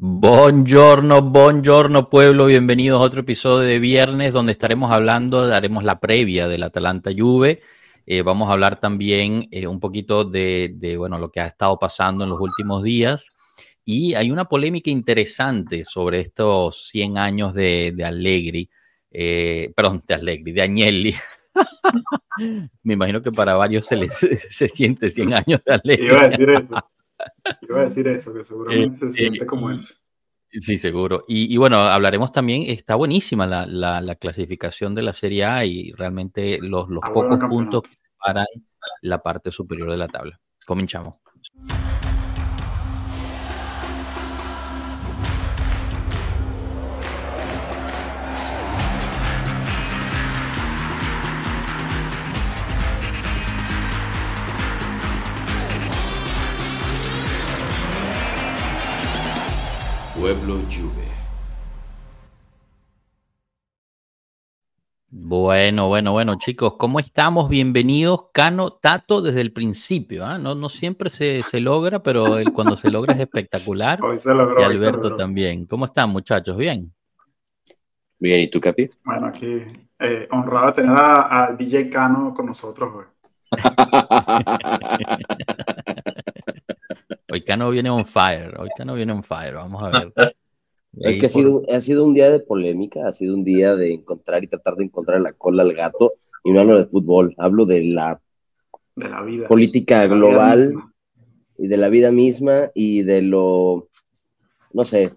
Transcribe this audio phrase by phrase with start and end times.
[0.00, 6.46] Buongiorno, buongiorno pueblo, bienvenidos a otro episodio de viernes donde estaremos hablando, haremos la previa
[6.46, 7.62] del Atalanta Juve,
[8.06, 12.22] eh, vamos a hablar también eh, un poquito de, bueno, lo que ha estado pasando
[12.22, 13.26] en los últimos días
[13.84, 18.70] y hay una polémica interesante sobre estos 100 años de, de Allegri,
[19.10, 21.16] eh, perdón, de Allegri, de Agnelli.
[22.84, 24.14] Me imagino que para varios se les
[24.48, 26.68] se siente 100 años de Allegri.
[27.62, 29.94] Iba a decir eso, que seguramente se eh, siente como eso.
[30.50, 31.24] Sí, seguro.
[31.28, 36.58] Y, bueno, hablaremos también, está buenísima la, la, clasificación de la Serie A y realmente
[36.62, 38.46] los, los pocos puntos que separan
[39.02, 40.40] la parte superior de la tabla.
[40.66, 41.20] Comenzamos.
[60.28, 61.08] Pueblo Juve.
[65.08, 67.48] Bueno, bueno, bueno, chicos, ¿cómo estamos?
[67.48, 70.26] Bienvenidos, Cano Tato, desde el principio.
[70.26, 70.36] ¿ah?
[70.36, 74.00] No, no siempre se, logra, pero el, cuando se logra es espectacular.
[74.04, 75.64] Hoy se logró, y Alberto también.
[75.64, 76.58] ¿Cómo están, muchachos?
[76.58, 76.92] ¿Bien?
[78.18, 78.90] Bien, ¿y tú, Capi?
[79.04, 79.62] Bueno, aquí
[79.98, 83.06] eh, honrado tener a, DJ Cano con nosotros, güey.
[87.38, 90.12] Hoy Cano viene on fire, hoy Cano viene on fire, vamos a ver.
[91.00, 93.94] Es que ha sido, ha sido un día de polémica, ha sido un día de
[93.94, 97.66] encontrar y tratar de encontrar la cola al gato, y no hablo de fútbol, hablo
[97.66, 98.20] de la,
[98.96, 99.46] de la vida.
[99.46, 100.74] política global
[101.56, 103.88] y de la vida misma y de lo,
[104.72, 105.12] no sé,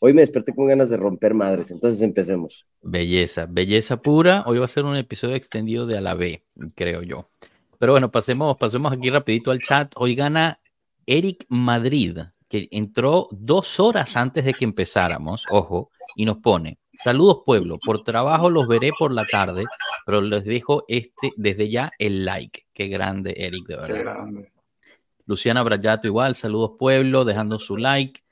[0.00, 2.66] hoy me desperté con ganas de romper madres, entonces empecemos.
[2.80, 6.42] Belleza, belleza pura, hoy va a ser un episodio extendido de a la B,
[6.74, 7.28] creo yo.
[7.78, 9.92] Pero bueno, pasemos, pasemos aquí rapidito al chat.
[9.96, 10.61] Hoy gana
[11.06, 17.42] Eric Madrid, que entró dos horas antes de que empezáramos, ojo, y nos pone, saludos
[17.46, 19.64] pueblo, por trabajo los veré por la tarde,
[20.04, 22.66] pero les dejo este desde ya el like.
[22.72, 24.16] Qué grande, Eric, de verdad.
[25.26, 28.22] Luciana Brayato igual, saludos pueblo, dejando su like.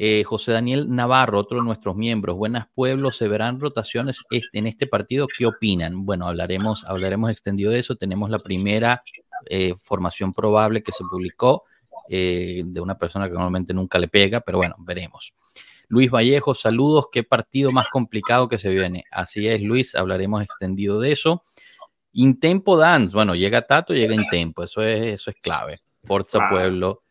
[0.00, 4.22] Eh, José Daniel Navarro, otro de nuestros miembros, buenas pueblos, se verán rotaciones
[4.52, 6.06] en este partido, ¿qué opinan?
[6.06, 9.02] Bueno, hablaremos, hablaremos extendido de eso, tenemos la primera
[9.50, 11.64] eh, formación probable que se publicó,
[12.08, 15.32] eh, de una persona que normalmente nunca le pega, pero bueno, veremos.
[15.88, 19.04] Luis Vallejo, saludos, qué partido más complicado que se viene.
[19.10, 21.44] Así es, Luis, hablaremos extendido de eso.
[22.12, 25.80] Intempo Dance, bueno, llega Tato, llega Intempo, eso es, eso es clave.
[26.04, 27.04] Forza Pueblo,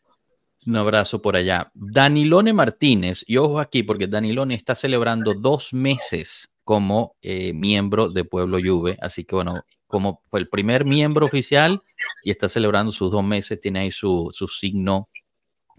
[0.66, 1.72] un abrazo por allá.
[1.74, 8.26] Danilone Martínez, y ojo aquí, porque Danilone está celebrando dos meses como eh, miembro de
[8.26, 11.82] Pueblo Juve, así que bueno, como fue el primer miembro oficial
[12.26, 15.08] y está celebrando sus dos meses, tiene ahí su, signo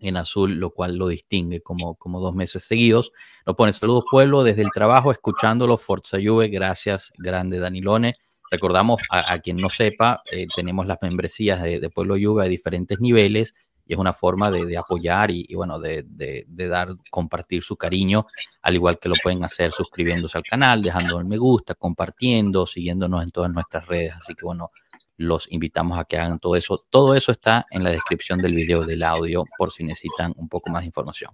[0.01, 3.13] en azul, lo cual lo distingue como, como dos meses seguidos.
[3.45, 8.15] Nos pone saludos pueblo desde el trabajo, escuchándolo, Forza Juve, gracias, grande Danilone.
[8.51, 12.99] Recordamos a, quien no sepa, eh, tenemos las membresías de, de, Pueblo Juve a diferentes
[12.99, 13.55] niveles
[13.89, 16.05] y es una forma de, apoyar y, bueno, de,
[16.47, 18.27] dar, compartir su cariño,
[18.61, 23.23] al igual que lo pueden hacer suscribiéndose al canal, dejando el me gusta, compartiendo, siguiéndonos
[23.23, 24.13] en todas nuestras redes.
[24.13, 24.71] Así que bueno,
[25.17, 26.85] los invitamos a que hagan todo eso.
[26.91, 30.69] Todo eso está en la descripción del video del audio por si necesitan un poco
[30.69, 31.33] más de información.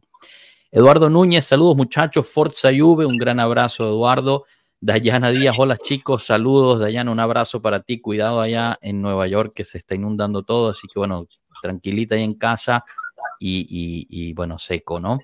[0.71, 4.44] Eduardo Núñez, saludos muchachos, Forza Juve, un gran abrazo Eduardo.
[4.81, 9.53] Dayana Díaz, hola chicos, saludos Dayana, un abrazo para ti, cuidado allá en Nueva York
[9.54, 11.26] que se está inundando todo, así que bueno,
[11.64, 12.84] tranquilita ahí en casa
[13.41, 15.19] y, bueno, seco, ¿no?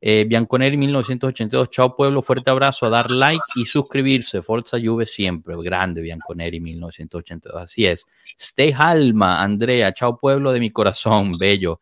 [0.00, 5.54] Eh, Bianconeri 1982, chao pueblo, fuerte abrazo, a dar like y suscribirse, Forza Juve siempre,
[5.62, 8.06] grande Bianconeri 1982, así es.
[8.38, 11.80] Stay Alma, Andrea, chao pueblo de mi corazón, bello.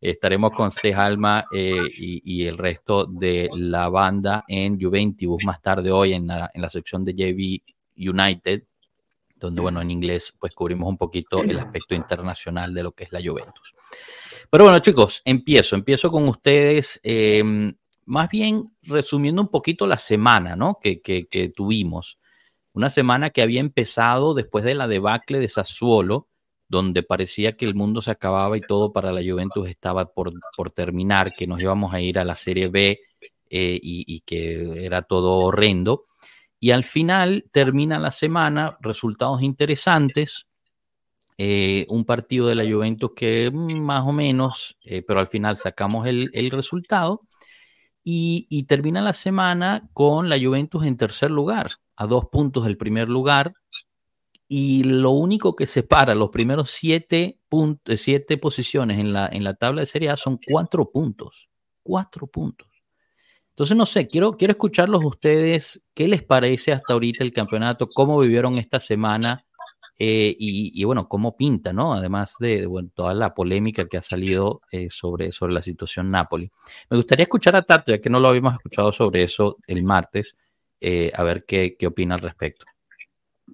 [0.00, 5.90] Estaremos con Stay Alma eh, y, el resto de la banda en Juventus más tarde
[5.90, 7.60] hoy en la, en la sección de JV
[7.96, 8.62] United
[9.38, 13.12] donde, bueno, en inglés pues cubrimos un poquito el aspecto internacional de lo que es
[13.12, 13.74] la Juventus.
[14.50, 17.74] Pero bueno, chicos, empiezo, empiezo con ustedes, em,
[18.06, 20.78] más bien resumiendo un poquito la semana, ¿no?
[20.82, 22.18] Que, que, tuvimos.
[22.72, 26.28] Una semana que había empezado después de la debacle de Sassuolo,
[26.68, 30.70] donde parecía que el mundo se acababa y todo para la Juventus estaba por, por
[30.70, 33.00] terminar, que nos íbamos a ir a la Serie B
[33.50, 36.07] eh, y, y, que era todo horrendo.
[36.60, 40.46] Y al final termina la semana, resultados interesantes.
[41.40, 46.06] Eh, un partido de la Juventus que más o menos, eh, pero al final sacamos
[46.06, 47.22] el, resultado.
[48.02, 53.08] Y, termina la semana con la Juventus en tercer lugar, a dos puntos del primer
[53.08, 53.52] lugar.
[54.48, 57.38] Y lo único que separa los primeros siete,
[57.96, 61.48] siete posiciones en la, en la tabla de Serie A son cuatro puntos.
[61.82, 62.67] Cuatro puntos.
[63.58, 67.88] Entonces, no sé, quiero, quiero escucharlos ustedes, ¿qué les parece hasta ahorita el campeonato?
[67.88, 69.44] ¿Cómo vivieron esta semana?
[69.98, 71.92] Eh, y, bueno, cómo pinta, ¿no?
[71.92, 76.48] Además de, toda la polémica que ha salido eh, sobre, sobre la situación Napoli.
[76.88, 80.36] Me gustaría escuchar a Tato, ya que no lo habíamos escuchado sobre eso el martes,
[80.80, 82.64] eh, a ver qué, qué opina al respecto.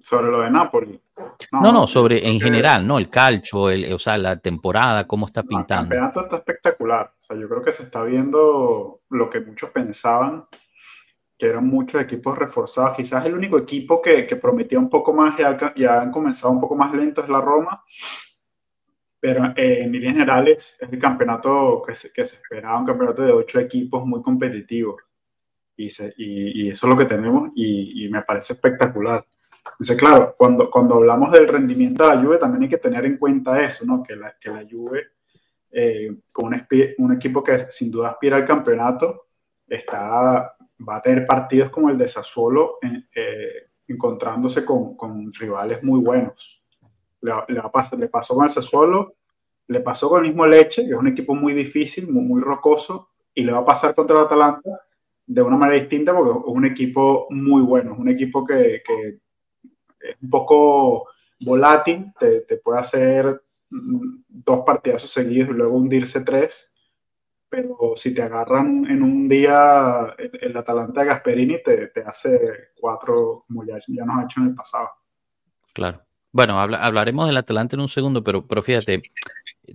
[0.03, 1.01] Sobre lo de Napoli.
[1.51, 2.97] No, no, sobre en general, ¿no?
[2.97, 5.93] El calcio, el, o sea, la temporada, cómo está pintando.
[5.95, 7.13] el campeonato está espectacular.
[7.17, 10.45] O sea, yo creo que se está viendo lo que muchos pensaban,
[11.37, 12.97] que eran muchos equipos reforzados.
[12.97, 16.59] Quizás el único equipo que, que prometía un poco más y, ya han comenzado un
[16.59, 17.83] poco más lento es la Roma.
[19.19, 23.23] Pero eh, en líneas generales es el campeonato que se, que se esperaba, un campeonato
[23.23, 24.97] de ocho equipos muy competitivo.
[25.77, 29.25] Y, y, y, eso es lo que tenemos y me parece espectacular.
[29.71, 33.17] Entonces, claro, cuando, cuando hablamos del rendimiento de la Juve, también hay que tener en
[33.17, 34.03] cuenta eso, ¿no?
[34.03, 35.07] Que la, que la Juve,
[35.71, 36.67] eh, con un,
[36.99, 39.27] un, equipo que sin duda aspira al campeonato,
[39.67, 40.55] está,
[40.87, 42.77] va a tener partidos como el de Sassuolo,
[43.13, 46.63] eh, encontrándose con, con, rivales muy buenos.
[47.21, 49.15] Le, le, pasar, le pasó con el Sassuolo,
[49.67, 53.09] le pasó con el mismo Leche, que es un equipo muy difícil, muy, muy rocoso,
[53.33, 54.85] y le va a pasar contra el Atalanta
[55.27, 59.17] de una manera distinta porque es un equipo muy bueno, es un equipo que, que
[60.09, 61.07] es un poco
[61.39, 66.75] volátil, te, te, puede hacer mm, dos partidazos seguidos y luego hundirse tres,
[67.49, 72.71] pero si te agarran en un día el, el Atalanta de Gasperini, te, te, hace
[72.79, 74.89] cuatro como ya, ya, nos ha hecho en el pasado.
[75.73, 76.01] Claro.
[76.31, 79.03] Bueno, habla, hablaremos del Atalanta en un segundo, pero, pero fíjate,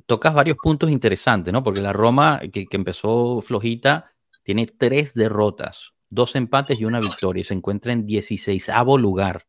[0.05, 1.62] tocas varios puntos interesantes, ¿no?
[1.62, 4.12] Porque la Roma, que, que empezó flojita,
[4.43, 9.47] tiene tres derrotas, dos empates y una victoria y se encuentra en 16 lugar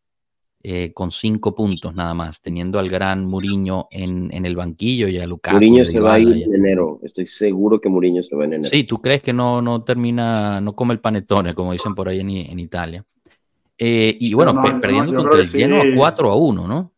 [0.63, 5.17] eh, con cinco puntos nada más, teniendo al gran Muriño en, en el banquillo y
[5.17, 5.53] a Lucas.
[5.53, 8.69] Muriño se va a ir en enero, estoy seguro que Muriño se va en enero.
[8.69, 12.19] Sí, ¿tú crees que no, no termina, no come el panetone, como dicen por ahí
[12.19, 13.03] en, en Italia?
[13.77, 15.95] Eh, y bueno, no, no, perdiendo contra el lleno sí.
[15.95, 16.91] 4 a 1, ¿no?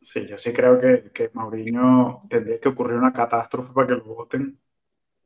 [0.00, 4.04] Sí, yo sí creo que, que Mauriño tendría que ocurrir una catástrofe para que lo
[4.04, 4.58] voten,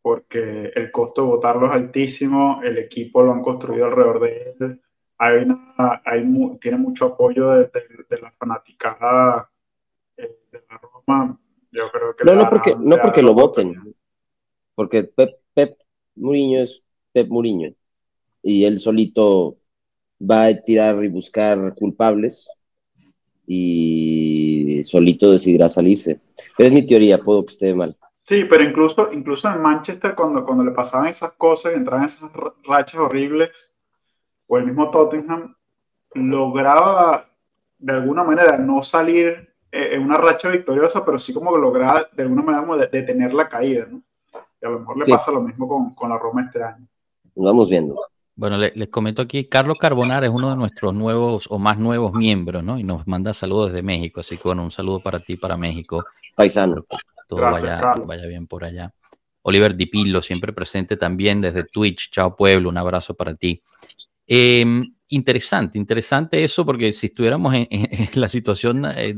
[0.01, 4.81] porque el costo de votarlo es altísimo, el equipo lo han construido alrededor de él
[5.19, 9.51] hay una, hay mu, tiene mucho apoyo de, de, de la fanaticada
[10.17, 11.39] eh, de la Roma.
[11.73, 13.95] Yo creo que no, no porque, no porque lo voten,
[14.75, 15.79] porque Pep, Pep
[16.15, 16.83] Muriño es
[17.13, 17.73] Pep Muriño
[18.43, 19.57] y él solito
[20.19, 22.51] va a tirar y buscar culpables
[23.47, 26.21] y solito decidirá salirse.
[26.57, 27.97] Pero es mi teoría, puedo que esté mal.
[28.25, 32.31] Sí, pero incluso, incluso en Manchester, cuando, cuando le pasaban esas cosas, entraban esas
[32.65, 33.76] rachas horribles,
[34.47, 35.55] o el mismo Tottenham
[36.15, 37.29] lograba
[37.79, 42.43] de alguna manera no salir en una racha victoriosa, pero sí como lograba de alguna
[42.43, 44.03] manera detener la caída, ¿no?
[44.63, 45.11] Y a lo mejor le sí.
[45.11, 46.87] pasa lo mismo con, con, la Roma este año.
[47.35, 47.95] Vamos viendo.
[48.35, 52.13] Bueno, les, les comento aquí, Carlos Carbonar es uno de nuestros nuevos o más nuevos
[52.15, 52.79] miembros, ¿no?
[52.79, 56.05] Y nos manda saludos desde México, así que bueno, un saludo para ti, para México.
[56.35, 56.85] Paisano.
[57.29, 58.93] Todo Gracias, vaya, vaya bien por allá.
[59.43, 62.11] Oliver Dipillo, siempre presente también desde Twitch.
[62.11, 63.63] Chao Pueblo, un abrazo para ti.
[64.27, 64.65] Eh,
[65.09, 67.69] interesante, interesante eso, porque si estuviéramos en,
[68.15, 69.17] la situación eh,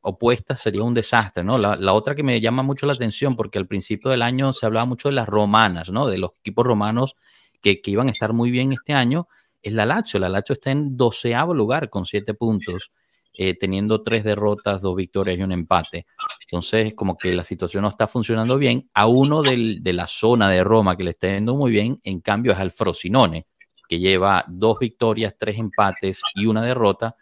[0.00, 1.56] opuesta sería un desastre, ¿no?
[1.56, 4.86] La, otra que me llama mucho la atención, porque al principio del año se hablaba
[4.86, 6.06] mucho de las romanas, ¿no?
[6.06, 7.16] De los equipos romanos
[7.62, 9.28] que, iban a estar muy bien este año,
[9.62, 10.20] es la Lazio.
[10.20, 12.92] La Lazio está en doceavo lugar con siete puntos,
[13.32, 16.06] eh, teniendo tres derrotas, dos victorias y un empate.
[16.42, 18.90] Entonces, como que la situación no está funcionando bien.
[18.92, 22.52] A uno de la zona de Roma que le está yendo muy bien, en cambio,
[22.52, 23.46] es al Frosinone
[23.88, 27.16] que lleva dos victorias, tres empates y una derrota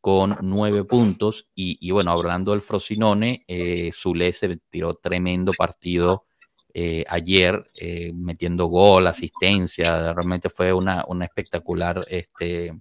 [0.00, 1.48] con nueve puntos.
[1.54, 6.24] Y, bueno, hablando del Frosinone, eh, Zule se tiró tremendo partido
[6.72, 10.12] eh, ayer, eh, metiendo gol, asistencia.
[10.12, 12.72] Realmente fue una, una espectacular este,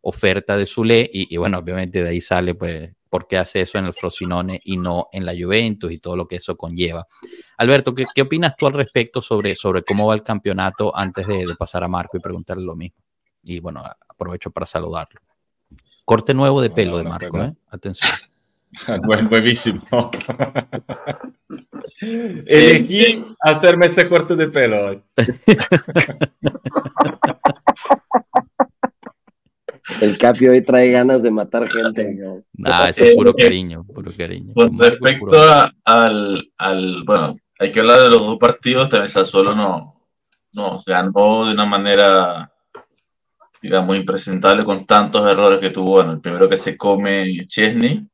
[0.00, 1.10] oferta de Zule.
[1.12, 4.78] Y, bueno, obviamente de ahí sale pues por qué hace eso en el Frosinone y
[4.78, 7.06] no en la Juventus y todo lo que eso conlleva.
[7.58, 11.46] Alberto, ¿qué, qué opinas tú al respecto sobre, sobre cómo va el campeonato antes de,
[11.46, 12.96] de, pasar a Marco y preguntarle lo mismo?
[13.42, 15.20] Y bueno, aprovecho para saludarlo.
[16.06, 17.38] Corte nuevo de pelo de Marco.
[17.42, 17.52] ¿eh?
[17.68, 18.10] Atención.
[19.04, 19.82] Buen, buenísimo.
[22.00, 25.02] Elegí hacerme este corte de pelo hoy.
[30.02, 32.12] El Capi hoy trae ganas de matar gente.
[32.18, 32.42] ¿no?
[32.54, 34.52] Nah, eso es puro cariño, puro cariño.
[34.52, 35.40] Con respecto puro...
[35.40, 40.02] A, al, al, bueno, hay que hablar de los dos partidos, también Sassuolo no,
[40.54, 42.52] no ganó de una manera,
[43.62, 45.92] digamos, impresentable con tantos errores que tuvo.
[45.92, 48.04] Bueno, el primero que se come Chesney,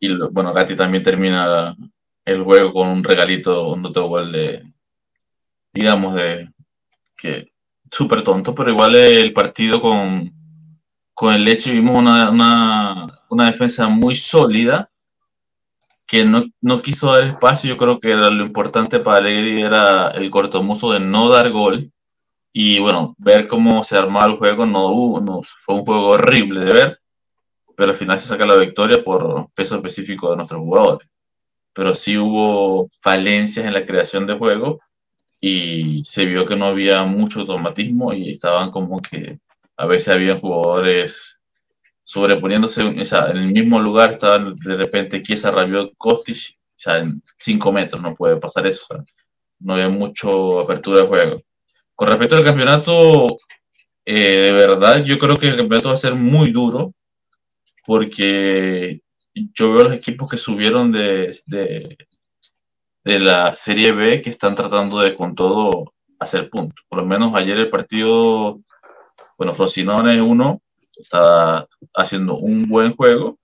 [0.00, 1.76] y bueno, Gatti también termina
[2.24, 4.64] el juego con un regalito, un gol de,
[5.72, 6.50] digamos, de,
[7.16, 7.52] que
[7.92, 10.35] súper tonto, pero igual el partido con,
[11.16, 12.30] con el Leche vimos una,
[13.30, 14.90] una, defensa muy sólida
[16.06, 17.70] que no, no, quiso dar espacio.
[17.70, 21.90] Yo creo que era lo importante para Alegri era el cortomuso de no dar gol.
[22.52, 26.60] Y bueno, ver cómo se armaba el juego no, hubo, no fue un juego horrible
[26.60, 27.00] de ver,
[27.76, 31.08] pero al final se saca la victoria por peso específico de nuestros jugadores.
[31.72, 34.80] Pero sí hubo falencias en la creación de juego
[35.40, 39.38] y se vio que no había mucho automatismo y estaban como que
[39.76, 41.40] a veces había jugadores
[42.04, 46.98] sobreponiéndose, o sea, en el mismo lugar estaban de repente Kiesa, Rabiot, Kostic, o sea,
[46.98, 49.04] en 5 metros no puede pasar eso, o sea,
[49.60, 51.42] no hay mucho apertura de juego.
[51.94, 53.38] Con respecto al campeonato,
[54.04, 56.92] eh, de verdad, yo creo que el campeonato va a ser muy duro
[57.84, 59.00] porque
[59.34, 61.96] yo veo los equipos que subieron de, de,
[63.04, 66.84] de la Serie B que están tratando de con todo hacer puntos.
[66.88, 68.60] Por lo menos ayer el partido,
[69.36, 70.62] bueno, Frosinone 1
[70.96, 73.38] está haciendo un buen juego.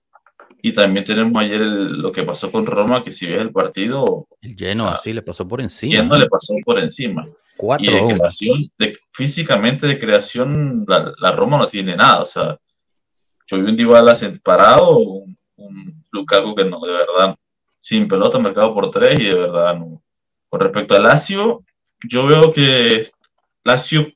[0.65, 4.27] Y también tenemos ayer lo que pasó con Roma, que si ves el partido...
[4.41, 6.01] El lleno así le pasó por encima.
[6.01, 7.27] Lleno le pasó por encima.
[7.57, 12.21] Cuatro y de creación, de, físicamente de creación, la, la, Roma no tiene nada.
[12.21, 12.57] O sea,
[13.45, 17.35] yo vi un Dybala parado, un, un Lukaku que no, de verdad,
[17.79, 20.01] sin pelota, marcado por tres y de verdad no.
[20.47, 21.63] Con respecto a Lazio,
[22.07, 23.09] yo veo que
[23.65, 24.07] Lazio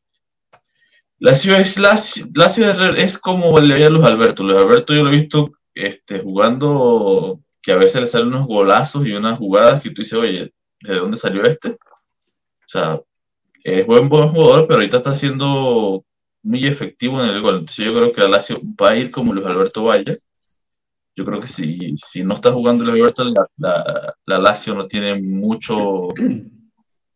[1.20, 4.44] Lazio es, Lazio, Lazio es como le veía a Luis Alberto.
[4.44, 9.06] Luis Alberto yo lo he visto este, jugando que a veces le salen unos golazos
[9.06, 11.72] y unas jugadas que tú dices, oye, ¿de dónde salió este?
[11.72, 13.02] O sea,
[13.64, 16.06] es buen, buen jugador, pero ahorita está siendo
[16.44, 17.60] muy efectivo en el gol.
[17.60, 20.18] Entonces yo creo que la Lazio va a ir como Luis Alberto Valle.
[21.16, 24.88] Yo creo que si, si no está jugando Luis Alberto, la, la, la Lazio no
[24.88, 26.10] tiene mucho,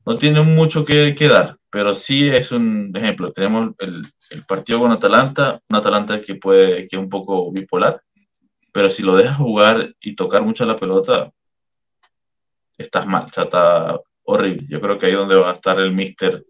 [0.05, 3.31] no tiene mucho que, que dar pero sí es un ejemplo.
[3.31, 8.01] Tenemos el, el, partido con Atalanta, un Atalanta que puede, que es un poco bipolar,
[8.73, 11.31] pero si lo dejas jugar y tocar mucho la pelota,
[12.77, 14.65] estás mal, o sea, está horrible.
[14.69, 16.45] Yo creo que ahí es donde va a estar el Mister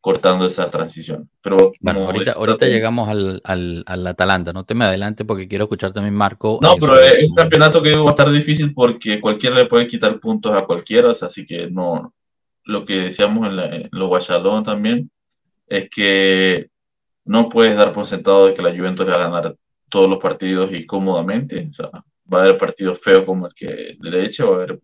[0.00, 1.30] cortando esa transición.
[1.42, 5.64] Pero bueno, ahorita, ahorita llegamos al, al, al, Atalanta, no te me adelante porque quiero
[5.64, 6.58] escuchar también Marco.
[6.62, 10.18] No, pero es un campeonato que va a estar difícil porque cualquiera le puede quitar
[10.20, 12.12] puntos a cualquiera, o sea, así que no,
[12.64, 15.10] lo que decíamos en, la, en también,
[15.66, 16.68] es que
[17.24, 19.56] no puedes dar por sentado de que la Juventus va a ganar
[19.88, 21.68] todos los partidos y cómodamente.
[21.70, 21.90] O sea,
[22.32, 24.80] va a haber partidos feos como el que de derecha, va a haber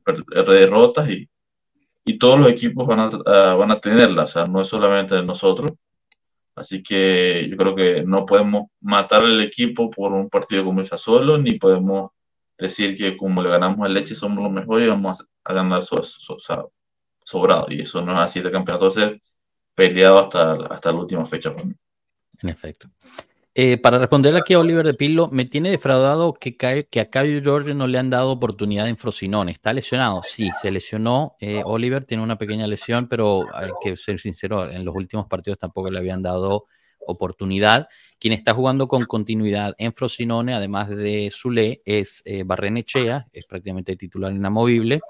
[0.47, 1.29] derrotas y,
[2.05, 5.73] y todos los equipos van a, van a tenerlas, o no es solamente nosotros.
[6.55, 10.99] Así que yo creo que no podemos matar al equipo por un partido como esa
[10.99, 12.11] solo, ni podemos
[12.59, 15.83] decir que como le ganamos al Leche somos los mejores y vamos a, a ganar
[15.83, 16.37] su, su,
[17.31, 17.67] sobrado.
[17.69, 18.41] Y eso no es así.
[18.41, 19.21] El campeonato ser
[19.75, 21.73] peleado hasta, hasta la última fecha mí.
[22.43, 22.89] En efecto.
[23.55, 27.41] Eh, para responder aquí a Oliver de Pillo, me tiene defraudado que, que a Caio
[27.43, 29.53] Giorgio no le han dado oportunidad en Frosinone.
[29.53, 30.23] ¿Está lesionado?
[30.25, 31.37] Sí, se lesionó.
[31.41, 35.59] Eh, Oliver tiene una pequeña lesión, pero hay que ser sincero, en los últimos partidos
[35.59, 36.67] tampoco le habían dado
[37.07, 37.89] oportunidad.
[38.19, 43.97] Quien está jugando con continuidad en Frosinone, además de Zule, es eh, Barrenechea, es prácticamente
[43.97, 45.01] titular inamovible.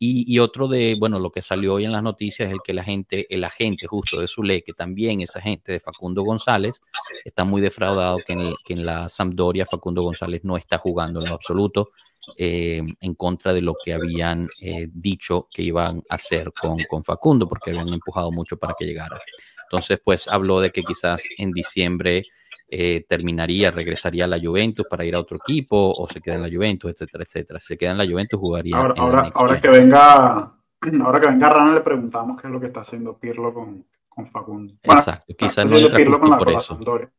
[0.00, 2.84] Y, otro de, bueno, lo que salió hoy en las noticias es el que la
[2.84, 6.80] gente, el agente justo de Zule, que también es agente de Facundo González,
[7.24, 11.20] está muy defraudado que en, el, que en la Sampdoria Facundo González no está jugando
[11.20, 11.90] en lo absoluto
[12.36, 17.02] eh, en contra de lo que habían eh, dicho que iban a hacer con, con
[17.02, 19.20] Facundo, porque habían empujado mucho para que llegara.
[19.64, 22.24] Entonces, pues habló de que quizás en diciembre
[22.70, 26.42] eh, terminaría, regresaría a la Juventus para ir a otro equipo o se queda en
[26.42, 27.58] la Juventus, etcétera, etcétera.
[27.58, 28.76] Si se queda en la Juventus jugaría.
[28.76, 30.52] Ahora, ahora, ahora que venga,
[31.04, 34.26] ahora que venga Rana le preguntamos qué es lo que está haciendo Pirlo con, con
[34.26, 34.74] Facundo.
[34.84, 36.74] Bueno, Exacto, quizás no entra Pirlo con la, por con la eso.
[36.74, 37.10] Sampdoria.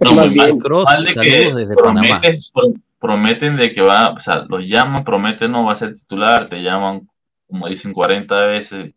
[0.00, 2.20] No, Más bien, Cross, de que saludos desde Panamá.
[2.98, 6.60] prometen de que va, o sea, los llaman, prometen no va a ser titular, te
[6.62, 7.08] llaman,
[7.46, 8.92] como dicen, 40 veces,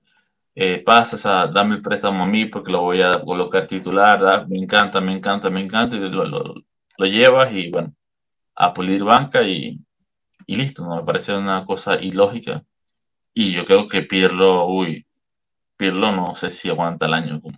[0.56, 4.48] eh, pasa, o sea, dame el préstamo a mí porque lo voy a colocar titular,
[4.48, 6.56] me encanta, me encanta, me encanta, y lo, lo-
[6.98, 7.94] lo llevas y bueno,
[8.56, 9.80] a pulir banca y,
[10.46, 10.98] y listo, ¿no?
[10.98, 12.64] Me parece una cosa ilógica.
[13.34, 15.06] Y yo creo que Pirlo, uy,
[15.78, 17.42] Pirlo no sé si aguanta el año.
[17.42, 17.58] como-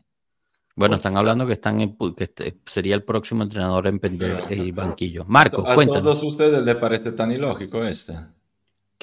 [0.75, 4.71] Bueno, están hablando que están en que este sería el próximo entrenador en vender el
[4.71, 5.25] banquillo.
[5.25, 6.03] Marco, ¿A cuéntanos.
[6.03, 8.13] todos ustedes les parece tan ilógico este?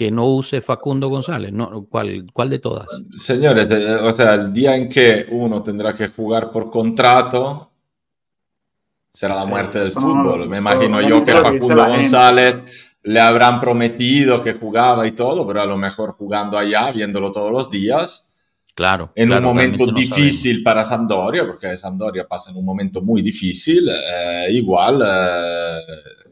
[0.01, 1.53] Que no use Facundo González.
[1.53, 2.87] No, ¿cuál, ¿Cuál de todas?
[3.17, 7.71] Señores, eh, o sea, el día en que uno tendrá que jugar por contrato
[9.11, 10.49] será la Sí, muerte del no- fútbol.
[10.49, 11.97] Me imagino yo que Facundo gente.
[11.97, 12.63] González
[13.03, 17.53] le habrán prometido que jugaba y todo, pero a lo mejor jugando allá, viéndolo todos
[17.53, 18.30] los días,
[18.75, 19.13] Claro.
[19.15, 23.89] En claro, un momento difícil para Sampdoria, porque Sampdoria pasa en un momento muy difícil,
[23.89, 25.79] eh, igual eh,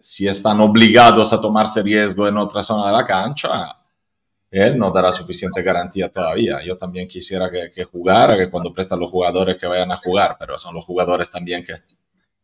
[0.00, 3.76] si están obligados a tomarse riesgo en otra zona de la cancha,
[4.50, 6.64] él no dará suficiente garantía todavía.
[6.64, 10.37] Yo también quisiera que, que jugara, que cuando prestan los jugadores que vayan a jugar,
[10.38, 11.75] pero son los jugadores también que,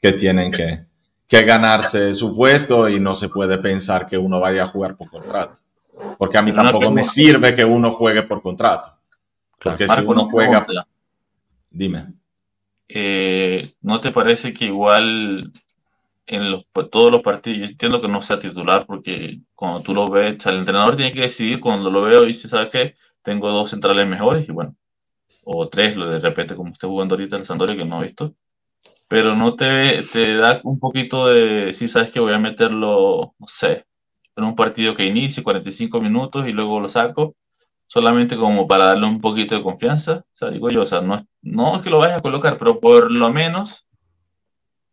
[0.01, 0.85] que tienen que,
[1.27, 5.09] que ganarse su puesto y no se puede pensar que uno vaya a jugar por
[5.09, 5.59] contrato.
[6.19, 8.94] Porque a mí tampoco me sirve que uno juegue por contrato.
[9.63, 10.67] Porque si Marco, uno una juega...
[10.67, 10.89] pregunta.
[11.71, 12.15] Dime.
[12.89, 15.53] Eh, ¿no te parece que igual
[16.27, 20.09] en los, todos los partidos, yo entiendo que no sea titular porque cuando tú lo
[20.09, 22.95] ves, el entrenador tiene que decidir cuando lo veo y dice, ¿sabes qué?
[23.23, 24.75] Tengo dos centrales mejores y bueno,
[25.45, 28.35] o tres, lo de repente como esté jugando ahorita el Sampdoria que no he visto,
[29.09, 33.47] pero no te, te da un poquito de, si sabes que voy a meterlo, no
[33.47, 33.85] sé,
[34.37, 37.35] en un partido que inicie 45 minutos y luego lo saco,
[37.87, 41.17] solamente como para darle un poquito de confianza, o sea, digo yo, o sea, no,
[41.17, 43.87] es- no es que lo vayas a colocar, pero por lo menos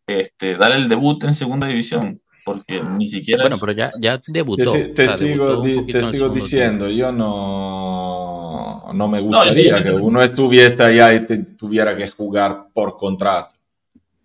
[0.08, 4.22] este, dar el debut en segunda división, porque ni siquiera Bueno, es- pero ya, ya
[4.28, 4.64] debutó.
[4.64, 7.00] te o sea, sigo, debutó di- te sigo diciendo, tiempo.
[7.00, 12.68] yo no, no me gustaría sé que uno estuviese allá y te- tuviera que jugar
[12.74, 13.56] por contrato.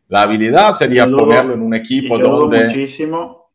[0.09, 2.67] La habilidad sería Yo ponerlo en un equipo donde...
[2.67, 3.51] muchísimo,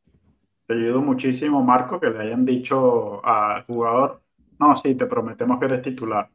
[0.67, 4.20] te ayudo muchísimo, Marco, que le hayan dicho al jugador,
[4.61, 6.29] no, sí, te prometemos que eres titular.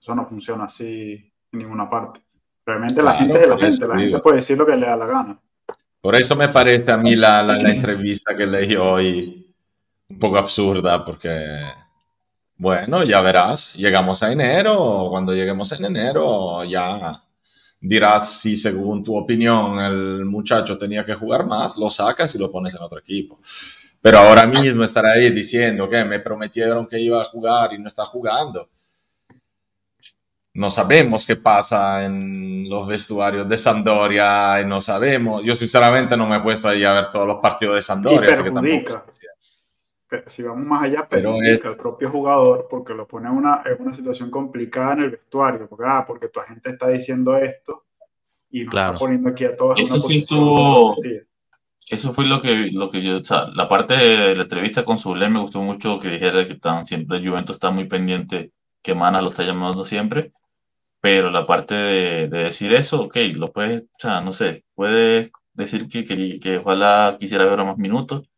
[0.00, 1.12] Eso no funciona así
[1.52, 2.20] en ninguna parte.
[2.66, 4.96] Realmente la gente es de la gente, la gente puede decir lo que le da
[4.96, 5.40] la gana.
[6.00, 9.54] Por eso me parece a mí la, la- la entrevista que leí hoy
[10.08, 11.30] un poco absurda, porque,
[12.56, 17.22] bueno, ya verás, llegamos a enero, cuando lleguemos en enero ya
[17.80, 22.50] dirás si según tu opinión el muchacho tenía que jugar más, lo sacas y lo
[22.50, 23.38] pones en otro equipo.
[24.00, 27.88] Pero ahora mismo estar ahí diciendo que me prometieron que iba a jugar y no
[27.88, 28.68] está jugando.
[30.54, 35.42] No sabemos qué pasa en los vestuarios de Sampdoria y no sabemos.
[35.44, 38.42] Yo sinceramente no me he puesto ahí a ver todos los partidos de Sampdoria, así
[38.42, 39.02] que tampoco
[40.26, 43.76] si vamos más allá, Pero es- al propio jugador porque lo pone en una, en
[43.82, 45.68] una situación complicada en el vestuario.
[45.68, 47.84] Porque, ah, porque tu agente está diciendo esto
[48.50, 48.94] y nos Claro.
[48.94, 51.22] está poniendo aquí a todos en Eso una sí posición comprometida.
[51.88, 54.98] Eso fue lo que, lo que yo, o sea, la parte de la entrevista con
[54.98, 59.22] Zule me gustó mucho que dijera que estaban siempre, Juventus está muy pendiente, que Mana
[59.22, 60.32] lo está llamando siempre,
[61.00, 65.32] pero la parte de, de decir eso, ok, lo puedes, o sea, no sé, puedes
[65.54, 68.28] decir que, que, que ojalá quisiera ver más minutos,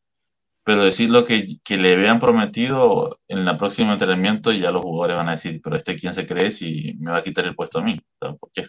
[0.65, 5.19] pero decir lo que, que le habían prometido en la próxima entrenamiento, ya los jugadores
[5.19, 7.81] van a decir, pero este quién se cree si me va a quitar el puesto
[7.81, 8.67] a mí, ¿por qué?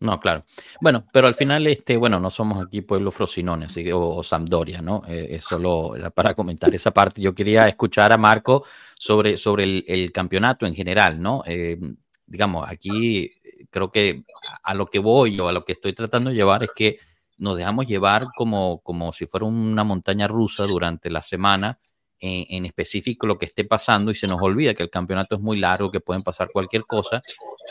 [0.00, 0.44] No, claro.
[0.80, 4.82] Bueno, pero al final, este, bueno, no somos aquí Pueblo Frosinone, así o, o Sampdoria,
[4.82, 5.02] ¿no?
[5.08, 7.22] Eh, es solo para comentar esa parte.
[7.22, 8.64] Yo quería escuchar a Marco
[8.98, 11.42] sobre, sobre el, campeonato en general, ¿no?
[11.46, 11.78] Eh,
[12.26, 13.30] digamos, aquí
[13.70, 14.24] creo que
[14.62, 16.98] a lo que voy o a lo que estoy tratando de llevar es que
[17.38, 21.78] nos dejamos llevar como, como si fuera una montaña rusa durante la semana,
[22.24, 25.58] en, específico lo que esté pasando y se nos olvida que el campeonato es muy
[25.58, 27.22] largo, que pueden pasar cualquier cosa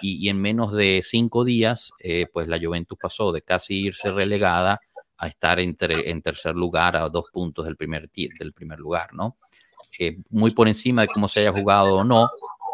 [0.01, 4.79] y, en menos de cinco días, eh, pues la Juventus pasó de casi irse relegada
[5.17, 9.13] a estar en, ter- en tercer lugar a dos puntos del primer, del primer lugar,
[9.13, 9.37] ¿no?
[9.99, 12.29] Eh, muy por encima de cómo se haya jugado o no,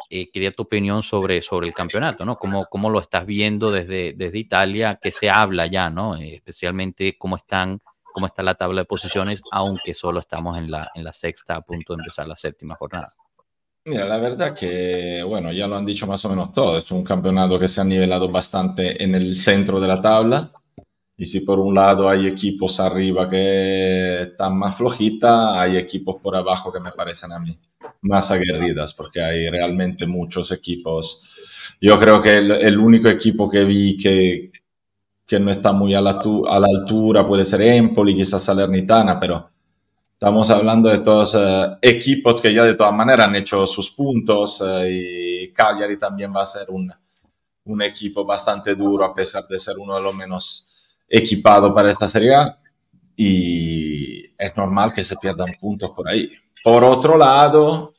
[0.09, 2.37] eh, quería tu opinión sobre, sobre el campeonato, ¿no?
[2.37, 4.99] ¿Cómo, cómo lo estás viendo desde, desde Italia?
[5.01, 6.15] ¿Qué se habla ya, ¿no?
[6.17, 7.79] Eh, especialmente cómo están
[8.13, 11.61] cómo está la tabla de posiciones, aunque solo estamos en la, en la sexta, a
[11.61, 13.13] punto de empezar la séptima jornada.
[13.85, 16.77] Mira, la verdad que, bueno, ya lo han dicho más o menos todo.
[16.77, 20.51] Es un campeonato que se ha nivelado bastante en el centro de la tabla.
[21.17, 26.35] Y si por un lado hay equipos arriba que están más flojitas, hay equipos por
[26.35, 27.57] abajo que me parecen a mí
[28.01, 31.35] más aguerridas, porque hay realmente muchos equipos.
[31.81, 34.51] Yo creo que el, el único equipo que vi que,
[35.29, 39.51] que no está muy a la, a la altura puede ser Empoli, quizás Salernitana, pero
[40.11, 44.63] estamos hablando de todos eh, equipos que ya de todas maneras han hecho sus puntos
[44.65, 46.91] eh, y Cagliari también va a ser un,
[47.65, 50.73] un equipo bastante duro a pesar de ser uno de los menos
[51.07, 52.57] equipados para esta Serie A
[53.15, 56.31] y es normal que se pierdan puntos por ahí.
[56.63, 57.93] Por otro lado,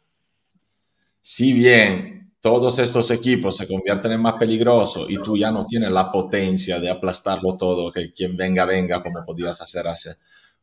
[1.20, 5.90] si bien todos estos equipos se convierten en más peligrosos y tú ya no tienes
[5.90, 10.16] la potencia de aplastarlo todo, que quien venga, venga, como podías hacer hace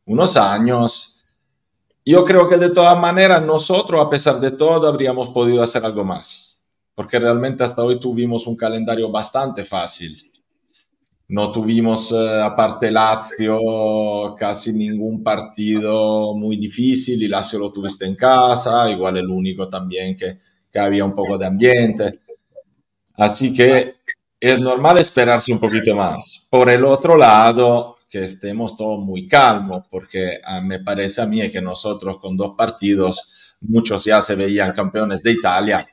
[0.04, 1.24] unos años,
[2.04, 6.04] yo creo que de todas maneras nosotros, a pesar de todo, habríamos podido hacer algo
[6.04, 6.64] más,
[6.94, 10.24] porque realmente hasta hoy tuvimos un calendario bastante fácil.
[11.28, 18.16] No tuvimos, eh, aparte Lazio, casi ningún partido muy difícil y Lazio lo tuviste en
[18.16, 20.38] casa, igual el único también que,
[20.72, 22.20] que había un poco de ambiente.
[23.16, 23.96] Así que
[24.40, 26.46] es normal esperarse un poquito más.
[26.50, 31.50] Por el otro lado, que estemos todos muy calmos, porque ah, me parece a mí
[31.50, 35.86] que nosotros con dos partidos, muchos ya se veían campeones de Italia.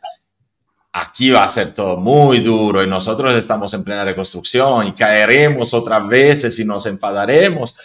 [0.93, 5.73] Aquí va a ser todo muy duro y nosotros estamos en plena reconstrucción y caeremos
[5.73, 7.75] otras veces y nos enfadaremos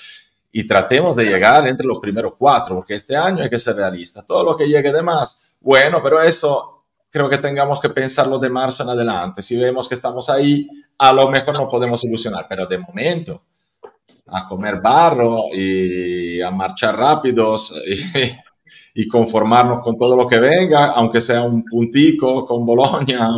[0.52, 4.24] y tratemos de llegar entre los primeros cuatro, porque este año hay que ser realista.
[4.24, 6.79] Todo lo que llegue de más, bueno, pero eso
[7.10, 9.42] creo que tengamos que pensarlo de marzo en adelante.
[9.42, 10.68] Si vemos que estamos ahí,
[10.98, 13.42] a lo mejor no podemos ilusionar, pero de momento
[14.32, 17.74] a comer barro y a marchar rápidos
[18.94, 23.28] y, conformarnos con todo lo que venga, aunque sea un puntico con Bolonia.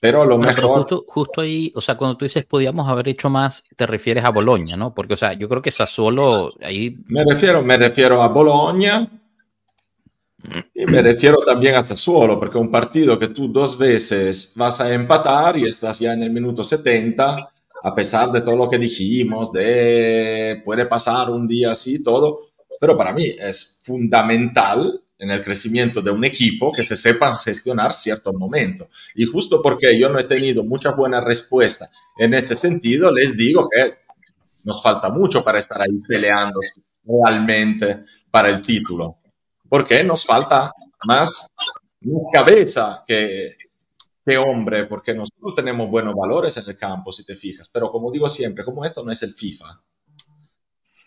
[0.00, 0.86] pero lo mejor.
[1.06, 4.76] justo, ahí, o sea, cuando tú dices podíamos haber hecho más, te refieres a Bolonia,
[4.76, 4.92] ¿no?
[4.92, 6.96] Porque, o sea, yo creo que Sassuolo ahí.
[7.06, 9.08] Me refiero, me refiero a Bolonia.
[10.74, 14.92] Y me refiero también a Sassuolo, porque un partido que tú dos veces vas a
[14.92, 17.52] empatar y estás ya en el minuto 70,
[17.84, 22.40] a pesar de todo lo que dijimos, de puede pasar un día así, todo,
[22.80, 27.92] pero para mí es fundamental en el crecimiento de un equipo que se sepa gestionar
[27.92, 28.88] ciertos momentos.
[29.14, 33.68] Y justo porque yo no he tenido mucha buena respuesta en ese sentido, les digo
[33.70, 33.94] que
[34.64, 36.60] nos falta mucho para estar ahí peleando
[37.04, 39.21] realmente para el título.
[39.72, 40.70] Porque nos falta
[41.06, 41.50] más,
[42.02, 43.56] más cabeza que,
[44.22, 48.10] qué hombre, porque nosotros tenemos buenos valores en el campo, si te fijas, pero como
[48.10, 49.80] digo siempre, como esto no es el FIFA,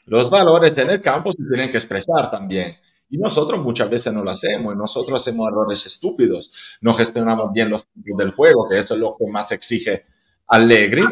[0.06, 2.72] los valores en el campo se tienen que expresar también.
[3.08, 7.70] Y nosotros muchas veces no lo hacemos, y nosotros hacemos errores estúpidos, no gestionamos bien
[7.70, 10.06] los tiempos del juego, que eso es lo que más exige
[10.48, 11.04] Allegri.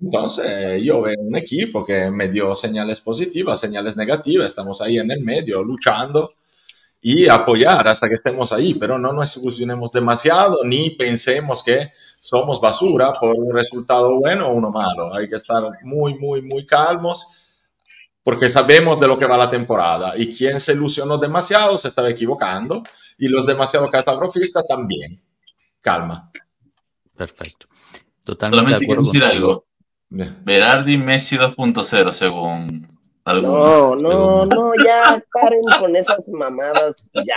[0.00, 5.10] Entonces, yo veo un equipo que me dio señales positivas, señales negativas, estamos ahí en
[5.10, 6.30] el medio luchando
[7.08, 12.60] y apoyar hasta que estemos ahí, pero no nos ilusionemos demasiado ni pensemos que somos
[12.60, 15.14] basura por un resultado bueno o uno malo.
[15.14, 17.24] Hay que estar muy, muy, muy calmos
[18.24, 22.10] porque sabemos de lo que va la temporada y quien se ilusionó demasiado se estaba
[22.10, 22.82] equivocando
[23.16, 25.22] y los demasiado catastrofistas también.
[25.80, 26.28] Calma.
[27.16, 27.68] Perfecto.
[28.24, 29.64] Totalmente Solamente de acuerdo decir algo.
[30.08, 32.95] Berardi Messi 2.0 según
[33.34, 37.36] no, no, no, ya paren con esas mamadas, ya,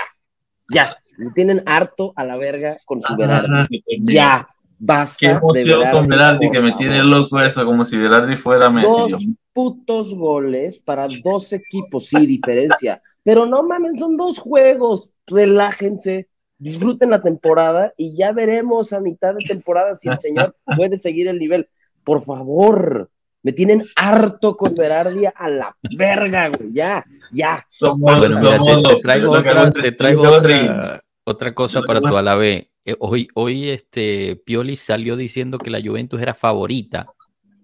[0.71, 4.47] ya, me tienen harto a la verga con su Berardi, ya,
[4.77, 5.17] basta.
[5.19, 8.87] Qué emoción con Berardi, que me tiene loco eso, como si Berardi fuera Messi.
[8.87, 16.29] Dos putos goles para dos equipos, sí, diferencia, pero no mamen, son dos juegos, relájense,
[16.59, 21.27] disfruten la temporada y ya veremos a mitad de temporada si el señor puede seguir
[21.27, 21.67] el nivel.
[22.03, 23.09] Por favor,
[23.43, 26.73] me tienen harto con Berardia a la verga, güey.
[26.73, 27.65] Ya, ya.
[27.97, 32.67] bueno, te, traigo, otra, te traigo otra, otra, cosa para tu Alavés.
[32.85, 37.05] Eh, hoy, hoy este Pioli salió diciendo que la Juventus era favorita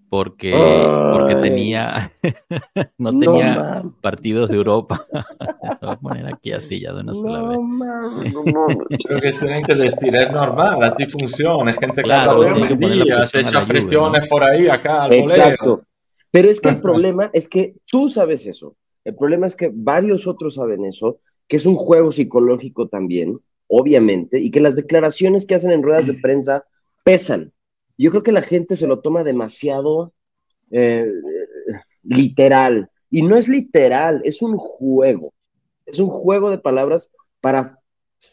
[0.08, 0.52] porque,
[1.12, 2.12] porque tenía
[2.98, 5.06] no tenía partidos de Europa.
[5.80, 7.58] Lo voy a poner aquí así ya de una sola vez.
[9.04, 13.40] Creo que tienen que decir, es normal, así funciona, es gente claro, que día, se
[13.40, 15.08] echa presiones por ahí, acá.
[15.10, 15.82] Exacto.
[16.30, 18.76] Pero es que el problema es que tú sabes eso.
[19.04, 23.38] El problema es que varios otros saben eso, que es un juego psicológico también,
[23.68, 26.64] obviamente, y que las declaraciones que hacen en ruedas de prensa
[27.04, 27.52] pesan
[27.98, 30.12] yo creo que la gente se lo toma demasiado
[30.70, 31.06] eh,
[32.02, 32.90] literal.
[33.10, 35.32] Y no es literal, es un juego.
[35.86, 37.80] Es un juego de palabras para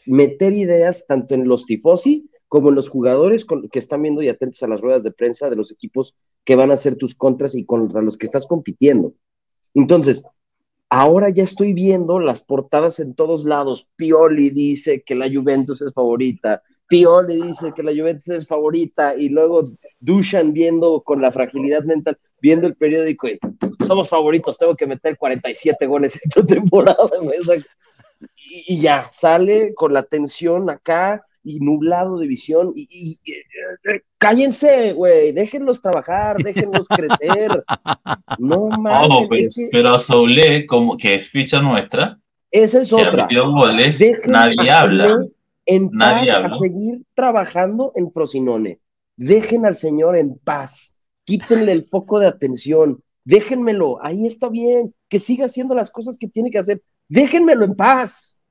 [0.06, 4.62] meter ideas tanto en los tifosi como en los jugadores que están viendo y atentos
[4.62, 7.64] a las ruedas de prensa de los equipos que van a ser tus contras y
[7.64, 9.14] contra los que estás compitiendo.
[9.72, 10.24] Entonces,
[10.88, 13.88] ahora ya estoy viendo las portadas en todos lados.
[13.96, 19.28] Pioli dice que la Juventus es favorita, Pioli dice que la Juventus es favorita y
[19.28, 19.64] luego
[20.00, 23.38] Dushan viendo con la fragilidad mental, viendo el periódico y
[23.86, 27.10] somos favoritos, tengo que meter 47 goles esta temporada.
[28.66, 35.32] Y, ya, sale con la tensión acá y nublado de visión y, eh, cállense, güey,
[35.32, 37.64] déjenlos trabajar, déjenlos crecer.
[38.38, 39.28] No mames.
[39.28, 42.18] Pues, pero, a Soule, como que es ficha nuestra,
[42.50, 43.28] esa es otra.
[43.30, 45.18] Goles, nadie habla
[45.66, 48.80] en paz a seguir trabajando en Frosinone.
[49.16, 51.02] Dejen al Señor en paz.
[51.24, 53.02] Quítenle el foco de atención.
[53.24, 54.02] Déjenmelo.
[54.04, 54.94] Ahí está bien.
[55.08, 56.82] Que siga haciendo las cosas que tiene que hacer.
[57.08, 58.42] Déjenmelo en paz.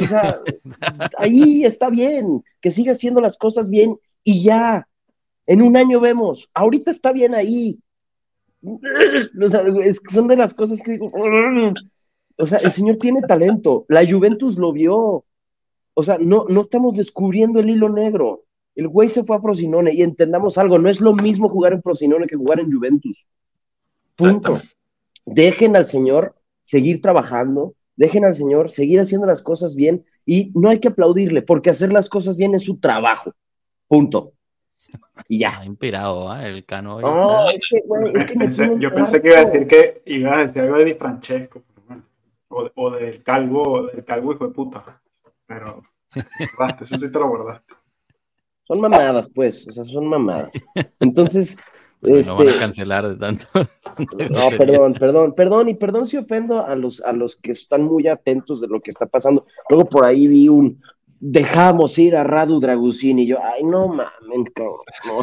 [0.00, 0.40] O sea,
[1.18, 2.42] ahí está bien.
[2.60, 4.86] Que siga haciendo las cosas bien y ya.
[5.46, 6.50] En un año vemos.
[6.54, 7.80] Ahorita está bien ahí.
[10.10, 11.12] son de las cosas que digo.
[12.42, 13.84] O sea, el señor tiene talento.
[13.88, 15.26] La Juventus lo vio.
[15.94, 18.44] O sea, no, no estamos descubriendo el hilo negro.
[18.74, 21.82] El güey se fue a Frosinone y entendamos algo, no es lo mismo jugar en
[21.82, 23.26] Frosinone que jugar en Juventus.
[24.16, 24.60] Punto.
[25.26, 30.68] Dejen al señor seguir trabajando, dejen al señor seguir haciendo las cosas bien y no
[30.68, 33.32] hay que aplaudirle porque hacer las cosas bien es su trabajo.
[33.88, 34.32] Punto.
[35.28, 35.58] Y ya.
[35.58, 36.48] Ha inspirado, ¿eh?
[36.48, 37.00] El cano.
[37.00, 39.66] No, es que, güey, es que me Pensé- tienen yo pensé que iba a decir
[39.66, 41.62] que iba a decir algo de Di Francesco,
[42.48, 45.00] o, o del calvo, del calvo hijo de puta.
[45.50, 45.82] Pero
[46.56, 47.74] guardaste, eso sí te lo guardaste.
[48.68, 50.52] Son mamadas, pues, o sea, son mamadas.
[51.00, 51.58] Entonces,
[52.00, 53.46] Bueno, no van a este, cancelar de tanto.
[53.54, 58.06] no, perdón, perdón, perdón, y perdón si ofendo a los, a los que están muy
[58.06, 59.44] atentos de lo que está pasando.
[59.68, 60.80] Luego por ahí vi un,
[61.18, 65.18] dejamos ir a Radu Dragusín y yo, ay, no mamen, cabrón, no.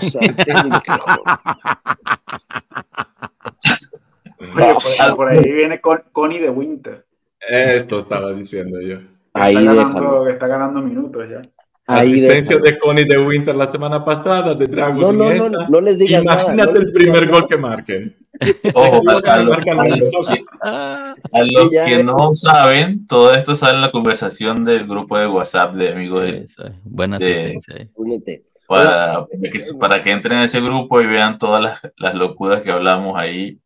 [4.55, 7.07] Oye, por, por ahí viene Con- Connie de Winter.
[7.39, 8.99] Esto estaba diciendo yo.
[9.39, 11.41] Ahí está, ganando, está ganando minutos ya.
[11.87, 15.67] ahí Asistencia de Connie de Winter la semana pasada, de Dragos No, no, no, esta.
[15.69, 16.41] no les digas nada.
[16.43, 17.47] Imagínate no les el primer digas gol nada.
[17.49, 18.15] que marquen.
[18.75, 22.03] Ojo, a, a los, a que, a los eh.
[22.03, 26.45] no saben, todo esto sale en la conversación del grupo de WhatsApp de amigos de-.
[26.83, 27.25] Buena de-
[27.57, 27.75] asistencia.
[27.77, 27.89] eh.
[28.67, 32.61] Para, para que, para que entren en ese grupo y vean todas las, las locuras
[32.61, 33.59] que hablamos ahí.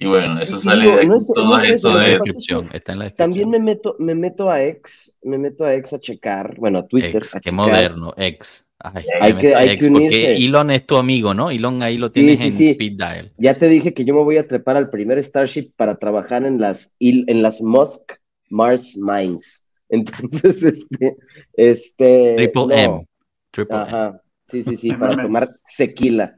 [0.00, 1.90] Y bueno, eso Y sale digo, de aquí, no es- todo no es eso, esto
[1.90, 2.04] la de...
[2.04, 2.68] pasa es que descripción.
[2.72, 3.30] Está en la descripción.
[3.30, 6.86] También me meto, me meto a ex, me meto a ex a checar, bueno, a
[6.86, 7.16] Twitter.
[7.16, 7.54] Ex, a qué checar.
[7.66, 8.64] moderno, ex.
[8.78, 10.18] Ay, Hay que- hay ex que unirse.
[10.20, 11.50] Porque Elon es tu amigo, ¿no?
[11.50, 12.68] Elon ahí lo Sí, tienes sí, en sí.
[12.70, 13.32] speed dial.
[13.36, 16.60] Ya te dije que yo me voy a trepar al primer Starship para trabajar en
[16.60, 18.12] las, en las Musk
[18.50, 19.66] Mars Mines.
[19.88, 21.16] Entonces, este,
[21.54, 22.34] este.
[22.36, 22.72] Triple no.
[22.74, 23.06] M.
[23.50, 23.84] Triple M.
[23.84, 24.22] Ajá.
[24.44, 26.36] Sí, sí, sí, Es para tomar sequila.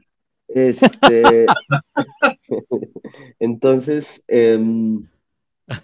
[0.53, 1.45] Este.
[3.39, 5.03] Entonces, em,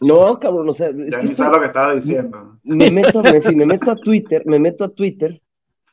[0.01, 2.57] no, cabrón, o sea, es Ya que lo que estaba diciendo.
[2.65, 5.41] me meto, me, sí, me meto a Twitter, me meto a Twitter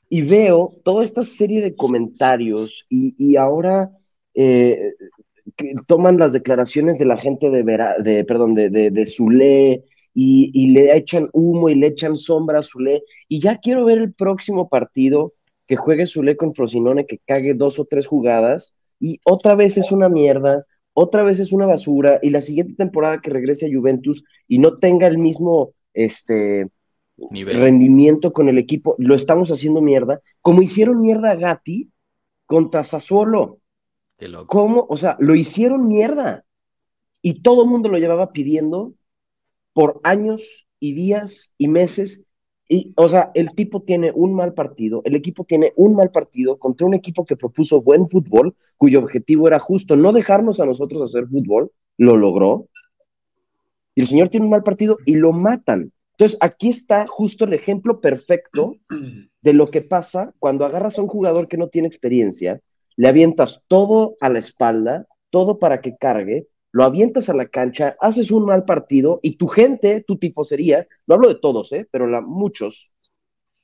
[0.08, 3.90] y veo toda esta serie de comentarios y, y ahora
[4.34, 4.92] eh,
[5.56, 9.84] que toman las declaraciones de la gente de, Vera- de perdón, de, de, de Zule
[10.12, 13.98] y, y le echan humo y le echan sombra a Zule y ya quiero ver
[13.98, 15.32] el próximo partido
[15.66, 19.92] que juegue Zule con Frosinone, que cague dos o tres jugadas y otra vez es
[19.92, 24.24] una mierda, otra vez es una basura y la siguiente temporada que regrese a Juventus
[24.46, 26.70] y no tenga el mismo este
[27.16, 27.60] Nivel.
[27.60, 31.90] rendimiento con el equipo, lo estamos haciendo mierda, como hicieron mierda a Gatti
[32.46, 33.58] contra Sassuolo.
[34.18, 34.46] Qué loco.
[34.46, 34.86] ¿Cómo?
[34.88, 36.44] O sea, lo hicieron mierda.
[37.22, 38.94] Y todo el mundo lo llevaba pidiendo
[39.72, 42.26] por años y días y meses.
[42.68, 46.58] Y, o sea, el tipo tiene un mal partido, el equipo tiene un mal partido
[46.58, 51.02] contra un equipo que propuso buen fútbol, cuyo objetivo era justo no dejarnos a nosotros
[51.02, 52.68] hacer fútbol, lo logró.
[53.94, 55.92] Y el señor tiene un mal partido y lo matan.
[56.12, 58.76] Entonces, aquí está justo el ejemplo perfecto
[59.42, 62.60] de lo que pasa cuando agarras a un jugador que no tiene experiencia,
[62.96, 67.96] le avientas todo a la espalda, todo para que cargue, lo avientas a la cancha,
[68.00, 71.86] haces un mal partido y tu gente, tu tifosería, no hablo de todos, ¿eh?
[71.88, 72.92] pero la, muchos,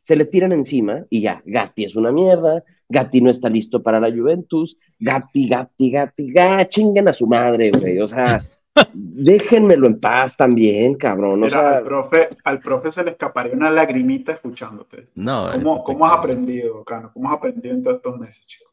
[0.01, 3.99] se le tiran encima y ya, Gatti es una mierda, Gatti no está listo para
[3.99, 8.45] la Juventus, Gatti, Gatti, Gatti, Gatti, chinguen a su madre, güey, o sea,
[8.95, 13.55] déjenmelo en paz también, cabrón, o Mira, sea, al, profe, al profe se le escaparía
[13.55, 15.09] una lagrimita escuchándote.
[15.17, 17.11] No, ¿Cómo, es cómo has aprendido, Cano?
[17.13, 18.70] ¿Cómo has aprendido en todos estos meses, chico?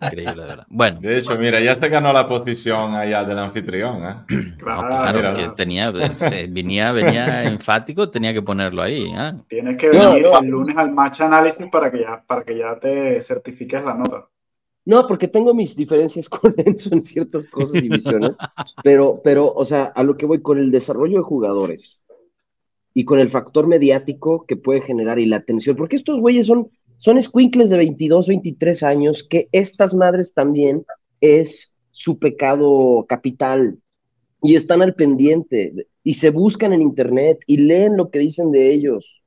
[0.00, 0.66] Increíble, de verdad.
[0.68, 4.02] Bueno, De hecho, mira, ya se ganó la posición allá del anfitrión.
[4.04, 4.16] ¿eh?
[4.66, 5.34] no, Claro, claro, mira.
[5.34, 9.12] que tenía, se- venía, venía enfático, tenía que ponerlo ahí.
[9.16, 9.36] ¿ah?
[9.48, 10.38] Tienes que venir no.
[10.40, 14.28] el lunes al match análisis para que ya, para que ya te certifiques la nota.
[14.84, 18.36] No, porque tengo mis diferencias con Enzo en ciertas cosas y visiones,
[18.82, 22.00] pero, pero, o sea, a lo que voy con el desarrollo de jugadores
[22.94, 26.68] y con el factor mediático que puede generar y la atención, porque estos güeyes son,
[26.98, 30.84] son escuincles de 22, 23 años, que estas madres también
[31.20, 33.78] es su pecado capital
[34.42, 35.72] y están al pendiente
[36.04, 39.22] y se buscan en internet y leen lo que dicen de ellos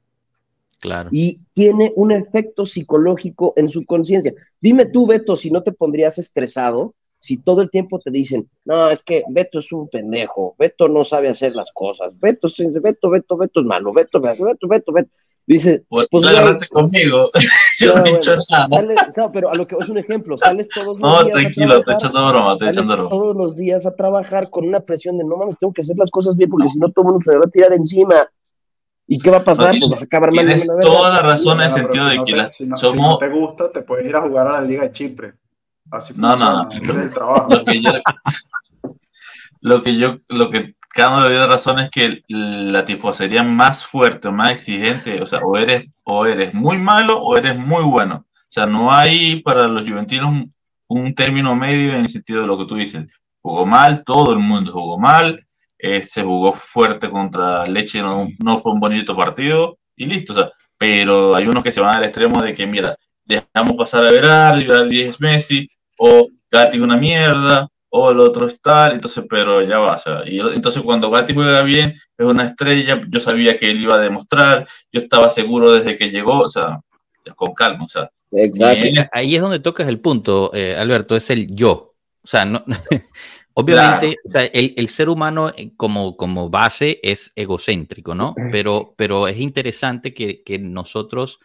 [0.80, 1.10] Claro.
[1.12, 4.34] y tiene un efecto psicológico en su conciencia.
[4.60, 8.90] Dime tú, Beto, si no te pondrías estresado si todo el tiempo te dicen, no,
[8.90, 12.48] es que Beto es un pendejo, Beto no sabe hacer las cosas, Beto,
[12.82, 15.10] Beto, Beto, Beto es malo, Beto, Beto, Beto, Beto, Beto.
[15.46, 17.30] Dice, Pues, Pues, güey, agarraste conmigo.
[17.80, 18.68] Yo no he bueno, dicho nada.
[18.70, 21.76] sale- no, pero a lo que es un ejemplo, sales todos los No, días tranquilo,
[21.76, 23.10] a estoy trabajar, echando broma, estoy echando broma.
[23.10, 26.10] todos los días a trabajar con una presión de, no mames, tengo que hacer las
[26.10, 28.28] cosas bien porque si no todo el mundo se me va a tirar encima.
[29.08, 29.74] ¿Y qué va a pasar?
[29.74, 30.46] No, pues vas a acabar mal.
[30.46, 33.18] Tienes toda la razón en el sentido si de no que la- si no, no
[33.18, 35.34] te gusta, te puedes ir a jugar a la Liga de Chipre.
[35.92, 36.72] Así No, no, funciona, no.
[36.72, 37.50] ese es el trabajo.
[37.50, 37.92] lo que yo,
[39.62, 44.28] lo que yo, lo que Cano le dio razón es que la tifosería más fuerte
[44.28, 48.26] o más exigente, o sea, o eres, o eres muy malo o eres muy bueno.
[48.50, 50.46] sea, no hay para los juventinos
[50.88, 53.10] un, término medio en el sentido de lo que tú dices.
[53.42, 55.48] Jugó mal, todo el mundo jugó mal,
[55.80, 60.34] eh, se jugó fuerte contra Leche, no, no, fue un bonito partido y listo.
[60.34, 64.06] O sea, pero hay unos que se van al extremo de que, mira, dejamos pasar
[64.08, 65.70] a Berardi, Berardi es Messi,
[66.04, 70.24] o Gatti una mierda, o el otro es tal, entonces, pero ya va, o sea,
[70.26, 74.00] y entonces cuando Gatti juega bien, es una estrella, yo sabía que él iba a
[74.00, 76.80] demostrar, yo estaba seguro desde que llegó, o sea,
[77.36, 78.10] con calma, o sea.
[78.32, 78.88] Exacto.
[79.12, 81.94] Ahí es donde tocas el punto, eh, Alberto, es el yo.
[82.24, 82.64] O sea, no,
[83.54, 84.16] obviamente
[84.54, 88.34] el, ser humano eh, como, como base es egocéntrico, ¿no?
[88.52, 91.40] Pero, pero es interesante que, que nosotros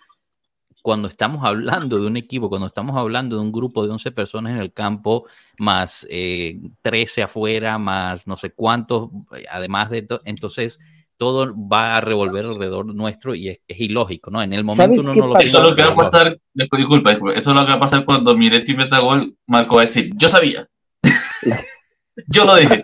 [0.86, 4.52] cuando estamos hablando de un equipo, cuando estamos hablando de un grupo de 11 personas
[4.52, 5.26] en el campo,
[5.58, 9.10] más 13 eh, afuera, más no sé cuántos,
[9.50, 10.78] además de todo, entonces
[11.16, 14.40] todo va a revolver alrededor nuestro y es, ilógico, ¿no?
[14.40, 17.36] En el momento uno no lo Eso es lo que va a pasar, disculpa, disculpa,
[17.36, 20.12] eso es lo que va a pasar cuando Miretti meta gol, Marco va a decir,
[20.14, 20.68] yo sabía.
[22.28, 22.82] Yo lo dije.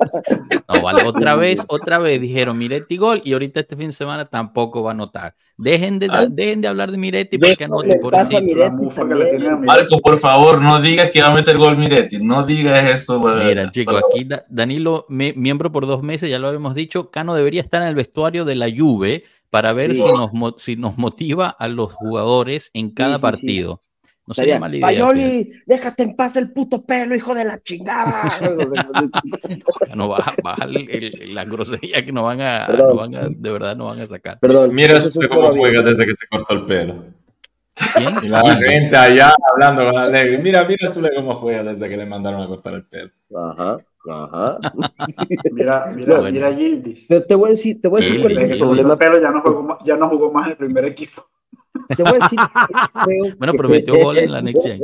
[0.68, 4.26] No, vale, otra vez, otra vez dijeron Miretti gol y ahorita este fin de semana
[4.26, 5.34] tampoco va a anotar.
[5.56, 6.26] Dejen de, ah.
[6.28, 8.14] dejen de hablar de Miretti porque anote por
[9.64, 12.18] Marco, por favor, no digas que va a meter gol Miretti.
[12.18, 13.20] No digas eso.
[13.20, 17.80] Mira, chicos, aquí Danilo, miembro por dos meses, ya lo habíamos dicho, Cano debería estar
[17.82, 21.92] en el vestuario de la Juve para ver si, nos, si nos motiva a los
[21.92, 23.82] jugadores en cada partido.
[24.24, 24.86] No sería mala idea.
[24.86, 28.30] Payoli, déjate en paz el puto pelo, hijo de la chingada.
[29.96, 33.86] no baja, baja la grosería que no van, a, no van a, de verdad no
[33.86, 34.38] van a sacar.
[34.38, 34.72] Perdón.
[34.74, 37.04] Mira eso cómo juega desde que se cortó el pelo.
[37.96, 38.14] ¿Quién?
[38.22, 40.38] Y la gente allá hablando con Alegre.
[40.38, 43.10] Mira, mira Zule cómo juega desde que le mandaron a cortar el pelo.
[43.34, 43.78] Ajá.
[44.08, 44.58] Ajá.
[45.52, 47.08] mira, mira, mira Gildis.
[47.08, 48.96] Te, te, voy a decir, te voy a decir cuál es el problema.
[48.96, 51.26] Pelo ya no, jugó, ya no jugó más en el primer equipo.
[51.96, 52.38] Te voy a decir.
[53.38, 54.80] bueno, pero metió gol en la Next Gen.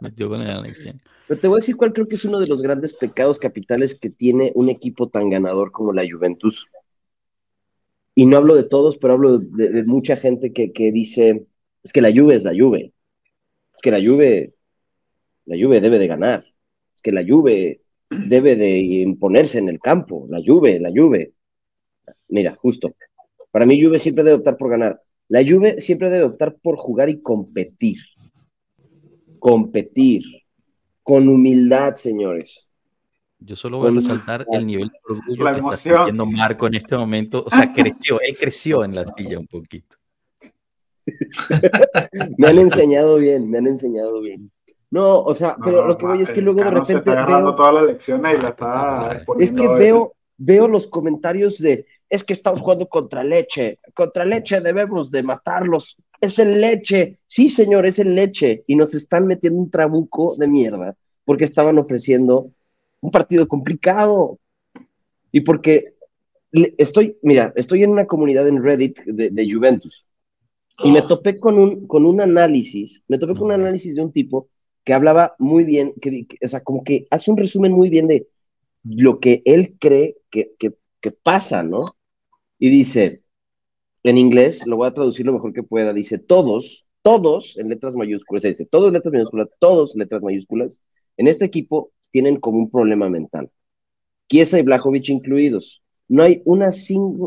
[0.00, 1.00] Metió gol en la Next Gen.
[1.26, 3.98] Pero te voy a decir cuál creo que es uno de los grandes pecados capitales
[3.98, 6.68] que tiene un equipo tan ganador como la Juventus.
[8.14, 11.46] Y no hablo de todos, pero hablo de, mucha gente que, que, dice,
[11.82, 12.92] es que la Juve es la Juve.
[13.74, 14.54] Es que la Juve,
[15.46, 16.44] la Juve debe de ganar.
[16.94, 20.26] Es que la Juve debe de imponerse en el campo.
[20.30, 21.32] La Juve, la Juve.
[22.28, 22.94] Mira, justo.
[23.50, 25.00] Para mí Juve siempre debe optar por ganar.
[25.28, 27.98] La Juve siempre debe optar por jugar y competir.
[29.38, 30.22] Competir.
[31.02, 32.68] Con humildad, señores.
[33.38, 36.96] Yo solo voy a resaltar el nivel de orgullo que está sintiendo Marco en este
[36.96, 37.44] momento.
[37.46, 39.96] O sea, creció, él creció en la silla un poquito.
[42.38, 44.50] me han enseñado bien, me han enseñado bien.
[44.90, 47.10] No, o sea, pero lo que voy es que luego de repente.
[47.10, 52.24] veo, todas las lecciones y la está Es que veo, veo los comentarios de es
[52.24, 57.86] que estamos jugando contra leche, contra leche debemos de matarlos, es el leche, sí señor,
[57.86, 62.50] es el leche, y nos están metiendo un trabuco de mierda, porque estaban ofreciendo
[63.00, 64.38] un partido complicado,
[65.30, 65.94] y porque
[66.52, 70.06] estoy, mira, estoy en una comunidad en Reddit de, Juventus,
[70.82, 74.12] y me topé con un, con un análisis, me topé con un análisis de un
[74.12, 74.48] tipo
[74.84, 78.28] que hablaba muy bien, que, o sea, como que hace un resumen muy bien de
[78.84, 81.82] lo que él cree que, que, pasa, ¿no?
[82.58, 83.22] Y dice,
[84.02, 87.94] en inglés, lo voy a traducir lo mejor que pueda, dice, todos, todos en letras
[87.94, 90.82] mayúsculas, dice, todos letras mayúsculas, todos letras mayúsculas,
[91.16, 93.50] en este equipo tienen como un problema mental.
[94.28, 95.82] Kiesa y Blajovic incluidos.
[96.08, 96.70] No hay, una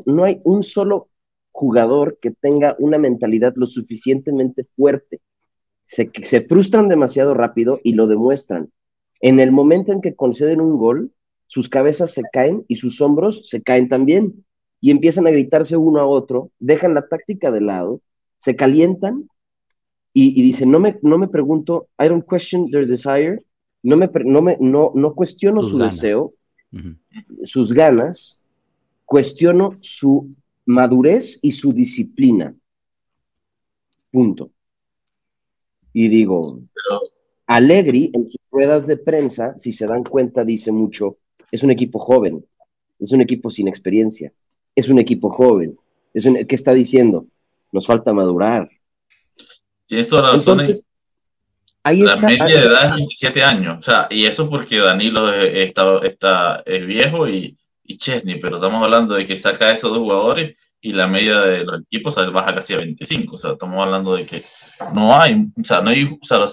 [0.06, 1.10] no hay un solo
[1.52, 5.22] jugador que tenga una mentalidad lo suficientemente fuerte.
[5.86, 8.72] Se frustran demasiado rápido y lo demuestran.
[9.20, 11.12] En el momento en que conceden un gol,
[11.48, 14.46] sus cabezas se caen y sus hombros se caen también
[14.80, 18.02] y empiezan a gritarse uno a otro, dejan la táctica de lado,
[18.38, 19.30] se calientan
[20.14, 23.44] y, dicen, no me, no me pregunto, I don't question their desire,
[23.84, 26.34] no, me, no, me, no, no cuestiono su deseo,
[27.44, 28.40] sus ganas,
[29.06, 32.56] cuestiono su madurez y su disciplina.
[34.12, 34.50] Punto.
[35.94, 36.62] Y digo,
[37.46, 41.18] Allegri en sus ruedas de prensa, si se dan cuenta, dice mucho,
[41.52, 42.46] es un equipo joven,
[43.00, 44.32] es un equipo sin experiencia,
[44.76, 45.78] es un equipo joven.
[46.14, 47.28] Es ¿Qué está diciendo?
[47.72, 48.70] Nos falta madurar.
[49.86, 50.36] Tienes toda la.
[50.36, 50.86] Entonces,
[51.84, 53.80] ahí la media de edad es 27 años.
[53.80, 58.84] O sea, y eso porque Danilo está, está, es viejo y, y Chesney, pero estamos
[58.84, 62.56] hablando de que saca a esos dos jugadores y la media de los equipos baja
[62.56, 63.36] casi a 25.
[63.36, 64.44] O sea, estamos hablando de que
[64.94, 66.46] no hay, o sea, no hay, o sea,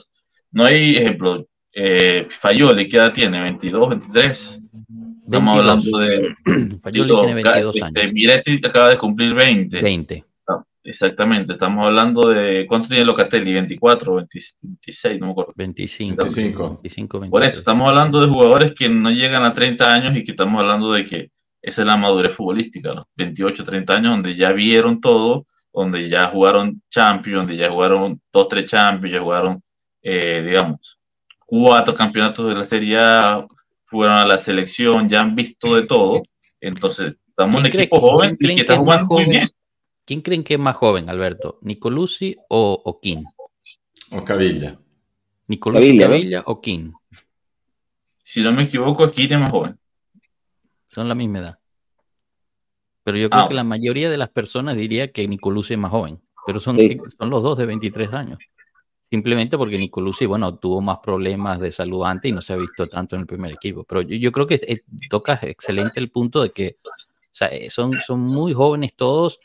[0.52, 1.46] no hay ejemplo.
[1.72, 3.38] Eh, Fayoli, ¿qué edad tiene?
[3.50, 4.60] ¿22, 23?
[5.24, 6.34] Estamos hablando de.
[6.82, 8.12] Fayoli tiene 22 este, años.
[8.12, 9.80] Miretti acaba de cumplir 20.
[9.80, 10.24] 20.
[10.86, 12.66] Exactamente, estamos hablando de.
[12.66, 13.54] ¿Cuánto tiene Locatelli?
[13.54, 14.16] ¿24,
[14.60, 15.18] 26?
[15.18, 15.52] No me acuerdo.
[15.56, 16.22] 25.
[16.24, 16.68] 25.
[16.82, 20.32] 25 Por eso, estamos hablando de jugadores que no llegan a 30 años y que
[20.32, 21.30] estamos hablando de que
[21.62, 26.28] esa es la madurez futbolística, los 28, 30 años, donde ya vieron todo, donde ya
[26.28, 29.62] jugaron Champions, donde ya jugaron dos, tres Champions, ya jugaron,
[30.02, 30.98] eh, digamos,
[31.46, 33.46] cuatro campeonatos de la Serie A,
[33.84, 36.22] fueron a la selección, ya han visto de todo.
[36.60, 39.48] Entonces, estamos un equipo joven y que está jugando muy bien.
[40.06, 41.58] ¿Quién creen que es más joven, Alberto?
[41.62, 43.24] ¿Nicolussi o, o King?
[44.10, 44.78] O Cavilla.
[45.48, 46.44] ¿Nicolussi, Cavilla, Cavilla, ¿no?
[46.46, 46.92] o King?
[48.22, 49.78] Si no me equivoco, aquí es más joven.
[50.88, 51.58] Son la misma edad.
[53.02, 53.48] Pero yo creo Ah.
[53.48, 56.20] que la mayoría de las personas diría que Nicolussi es más joven.
[56.46, 56.98] Pero son, Sí.
[57.18, 58.38] son los dos de 23 años.
[59.14, 62.88] Simplemente porque Nicolussi, bueno, tuvo más problemas de salud antes y no se ha visto
[62.88, 63.84] tanto en el primer equipo.
[63.84, 66.78] Pero yo, creo que eh, tocas excelente el punto de que
[67.42, 69.38] eh, son, son muy jóvenes todos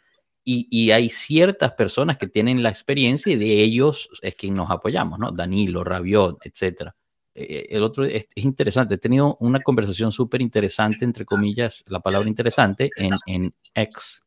[0.44, 5.20] y, hay ciertas personas que tienen la experiencia y de ellos es quien nos apoyamos,
[5.20, 5.32] ¿no?
[5.32, 6.96] Danilo, Rabiot, etcétera.
[7.36, 8.96] Eh, el otro es, es interesante.
[8.96, 14.24] He tenido una conversación súper interesante, entre comillas, la palabra interesante, en, en X,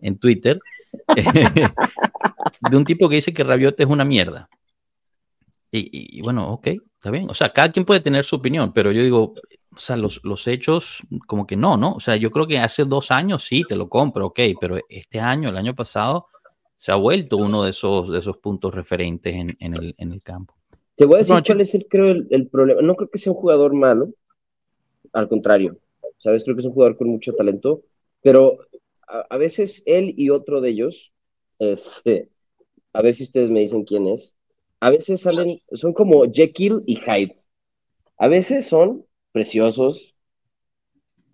[0.00, 0.60] en Twitter,
[2.60, 4.50] de un tipo que dice que Rabiot es una mierda.
[5.76, 7.28] Y, y- y bueno, ok, está bien.
[7.30, 9.34] O sea, cada quien puede tener su opinión, pero yo digo,
[9.74, 11.92] o sea, los, los hechos, como que no, ¿no?
[11.94, 15.18] O sea, yo creo que hace dos años sí, te lo compro, ok, pero este
[15.20, 16.26] año, el año pasado,
[16.76, 20.22] se ha vuelto uno de esos, de esos puntos referentes en, en el, en el
[20.22, 20.54] campo.
[20.96, 22.82] Te voy a decir No, cuál es el, creo, el, el problema.
[22.82, 24.10] No creo que sea un jugador malo,
[25.12, 25.78] al contrario,
[26.18, 26.44] ¿sabes?
[26.44, 27.82] Creo que es un jugador con mucho talento,
[28.22, 28.58] pero
[29.08, 31.12] a, a veces él y otro de ellos,
[31.58, 32.30] este,
[32.92, 34.33] a ver si ustedes me dicen quién es,
[34.84, 37.38] a veces salen, son como Jekyll y Hyde.
[38.18, 40.14] A veces son preciosos,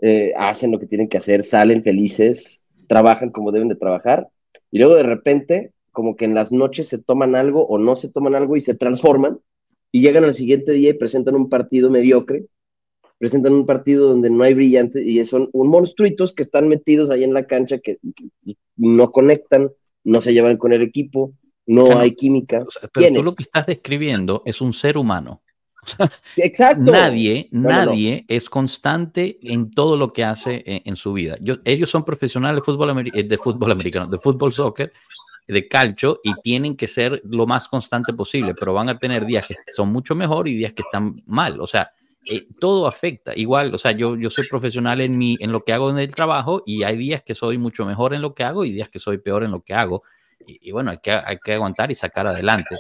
[0.01, 4.29] eh, hacen lo que tienen que hacer, salen felices, trabajan como deben de trabajar,
[4.71, 8.09] y luego de repente, como que en las noches se toman algo o no se
[8.13, 9.41] toman algo y se transforman,
[9.91, 12.47] y llegan al siguiente día y presentan un partido mediocre,
[13.19, 17.25] presentan un partido donde no hay brillante, y son un monstruitos que están metidos ahí
[17.25, 17.99] en la cancha que
[18.77, 19.73] no conectan,
[20.05, 21.33] no se llevan con el equipo,
[21.71, 22.01] no Claro.
[22.01, 22.65] hay química.
[22.67, 23.27] O sea, pero ¿Quién tú es?
[23.27, 25.43] lo que estás describiendo es un ser humano.
[26.37, 26.91] Exacto.
[26.93, 27.87] Nadie, No, no, no.
[27.87, 31.37] nadie es constante en todo lo que hace en, en su vida.
[31.41, 34.93] Yo- ellos son profesionales de fútbol, eh, de fútbol americano, de fútbol soccer,
[35.49, 39.45] de calcio y tienen que ser lo más constante posible, pero van a tener días
[39.49, 41.61] que son mucho mejor y días que están mal.
[41.61, 41.91] O sea,
[42.27, 43.33] eh, todo afecta.
[43.35, 46.15] Igual, o sea, yo, yo soy profesional en, mi, en lo que hago en el
[46.15, 48.99] trabajo y hay días que soy mucho mejor en lo que hago y días que
[48.99, 50.03] soy peor en lo que hago.
[50.47, 52.77] Y, y bueno, hay que, hay que aguantar y sacar adelante.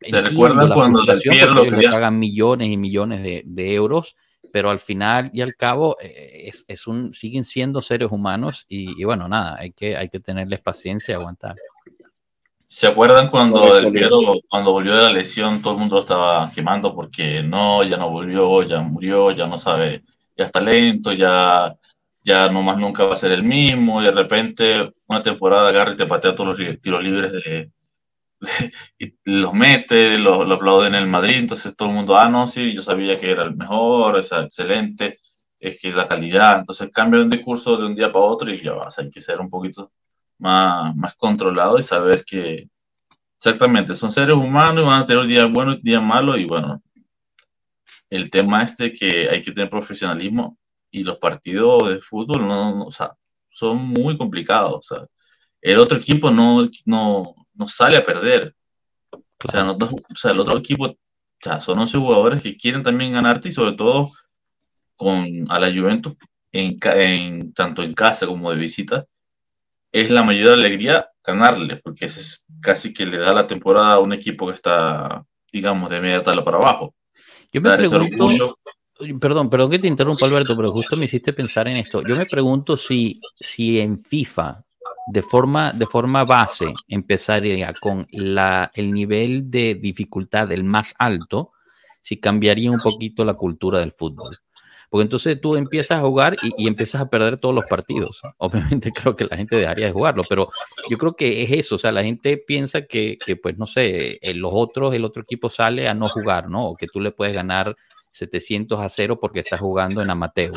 [0.00, 2.76] ¿Se recuerdan la cuando Del frustración Piero porque ellos lo le quería- pagan millones y
[2.76, 4.14] millones de, de euros,
[4.52, 9.00] pero al final y al cabo eh, es, es un, siguen siendo seres humanos y,
[9.00, 11.56] y bueno, nada, hay que, hay que tenerles paciencia y aguantar.
[12.68, 16.94] ¿Se acuerdan cuando Del Piero, cuando volvió de la lesión, todo el mundo estaba quemando
[16.94, 20.02] porque no, ya no volvió, ya murió, ya no sabe,
[20.36, 21.74] ya está lento, ya,
[22.26, 25.92] ya no más nunca va a ser el mismo, y de repente una temporada agarra
[25.92, 27.70] y te patea todos los tiros libres de,
[28.98, 32.48] y los mete, lo, lo aplauden en el Madrid, entonces todo el mundo, ah, no,
[32.48, 35.20] sí, yo sabía que era el mejor, es excelente,
[35.60, 38.72] es que la calidad, entonces cambia un discurso de un día para otro y ya
[38.72, 39.92] vas, hay que ser un poquito
[40.38, 42.68] más, más controlado y saber que
[43.38, 46.82] exactamente son seres humanos y van a tener días buenos y días malos y bueno,
[48.10, 50.58] el tema es de que hay que tener profesionalismo
[50.96, 53.12] y los partidos de fútbol no, no, o sea,
[53.48, 55.06] son muy complicados, o sea,
[55.60, 58.54] el otro equipo no, no, no sale a perder,
[59.12, 60.96] o sea, no- o sea, el otro equipo, o
[61.38, 64.10] sea, son 11 jugadores que quieren también ganarte y sobre todo
[64.96, 66.14] con a la Juventus,
[66.50, 69.04] en, en, tanto en casa como de visita,
[69.92, 74.14] es la mayor alegría ganarle, porque es casi que le da la temporada a un
[74.14, 75.22] equipo que está,
[75.52, 76.94] digamos, de media tabla para abajo.
[77.52, 78.56] Yo me Dar pregunto,
[79.20, 82.02] Perdón, perdón que te interrumpa, Alberto, pero justo me hiciste pensar en esto.
[82.02, 84.64] Yo me pregunto si, si en FIFA,
[85.08, 91.52] de forma, de forma base, empezaría con la, el nivel de dificultad el más alto,
[92.00, 94.38] si cambiaría un poquito la cultura del fútbol.
[94.88, 98.22] Porque entonces tú empiezas a jugar y, y empiezas a perder todos los partidos.
[98.38, 100.50] Obviamente creo que la gente dejaría de jugarlo, pero
[100.88, 101.74] yo creo que es eso.
[101.74, 105.22] O sea, la gente piensa que, que pues, no sé, eh, los otros, el otro
[105.22, 106.68] equipo sale a no jugar, ¿no?
[106.68, 107.76] O que tú le puedes ganar
[108.16, 110.54] 700 a 0 porque está jugando en amateur.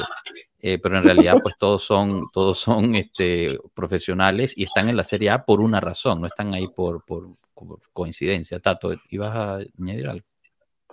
[0.62, 5.04] Eh, pero en realidad, pues todos son, todos son este, profesionales y están en la
[5.04, 8.60] Serie A por una razón, no están ahí por, por, por coincidencia.
[8.60, 10.26] Tato, ¿ibas a añadir algo?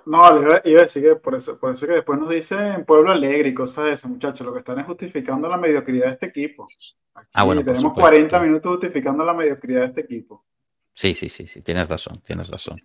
[0.06, 3.10] No, iba, iba a decir que por eso, por eso que después nos dicen Pueblo
[3.10, 4.46] Alegre y cosas de ese muchachos.
[4.46, 6.68] Lo que están es justificando la mediocridad de este equipo.
[7.12, 8.44] Aquí Ah, bueno, tenemos supuesto, 40 claro.
[8.44, 10.44] minutos justificando la mediocridad de este equipo.
[10.92, 12.80] Sí, sí, sí, sí, tienes razón, tienes razón.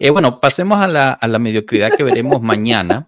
[0.00, 3.06] Eh, bueno, pasemos a la, a la mediocridad que veremos mañana.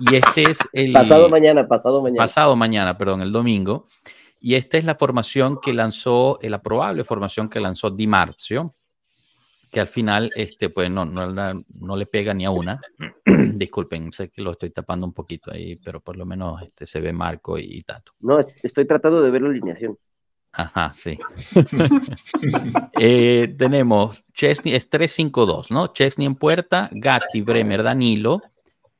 [0.00, 2.18] Y este es el Pasado mañana, pasado mañana.
[2.22, 3.86] pasado mañana, perdón, el domingo.
[4.40, 8.72] Y esta es la formación que lanzó, eh, la probable formación que lanzó Di Marzio,
[9.70, 11.32] que al final, este, pues no, no,
[11.68, 12.80] no le pega ni a una.
[13.26, 17.00] Disculpen, sé que lo estoy tapando un poquito ahí, pero por lo menos este, se
[17.00, 18.12] ve Marco y, Tato.
[18.20, 19.96] No, est- estoy tratando de ver la alineación.
[20.56, 21.18] Ajá, sí.
[23.00, 25.88] Eh, tenemos Chesney, es 3-5-2, ¿no?
[25.88, 28.40] Chesney en puerta, Gatti, Bremer, Danilo.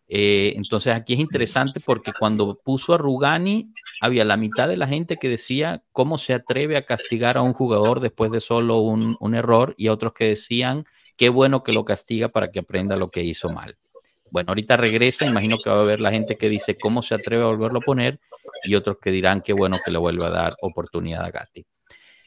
[0.08, 4.88] Eh, entonces aquí es interesante porque cuando puso a Rugani, había la mitad de la
[4.88, 9.16] gente que decía cómo se atreve a castigar a un jugador después de solo un,
[9.20, 10.84] un error y otros que decían
[11.16, 13.78] qué bueno que lo castiga para que aprenda lo que hizo mal.
[14.34, 17.44] Bueno, ahorita regresa, imagino que va a haber la gente que dice cómo se atreve
[17.44, 18.18] a volverlo a poner
[18.64, 21.64] y otros que dirán qué bueno que le vuelva a dar oportunidad a Gatti.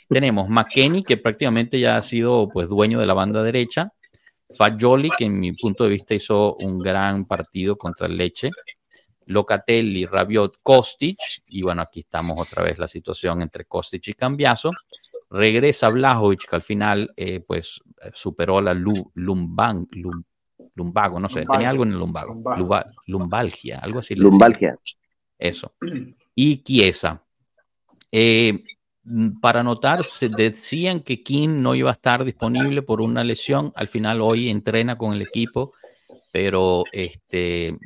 [0.07, 3.91] Tenemos McKenny, que prácticamente ya ha sido pues dueño de la banda derecha.
[4.57, 8.51] Fagioli, que en mi punto de vista hizo un gran partido contra el Leche.
[9.25, 11.17] Locatelli, Rabiot, Kostic.
[11.47, 14.71] Y bueno, aquí estamos otra vez la situación entre Kostic y Cambiaso.
[15.29, 17.81] Regresa Blajovic, que al final eh, pues
[18.13, 20.23] superó la Lu, Lumban, Lum,
[20.77, 21.57] lumbago, no sé, lumbago.
[21.57, 22.41] tenía algo en el lumbago,
[23.07, 24.15] lumbalgia, algo así.
[24.15, 24.77] Lumbalgia.
[25.37, 25.73] Eso.
[26.35, 27.23] Y Chiesa.
[28.11, 28.59] Eh,
[29.41, 33.71] para notar, se decían que King no iba a estar disponible por una lesión.
[33.75, 35.71] Al final, hoy entrena con el equipo,
[36.31, 37.77] pero este,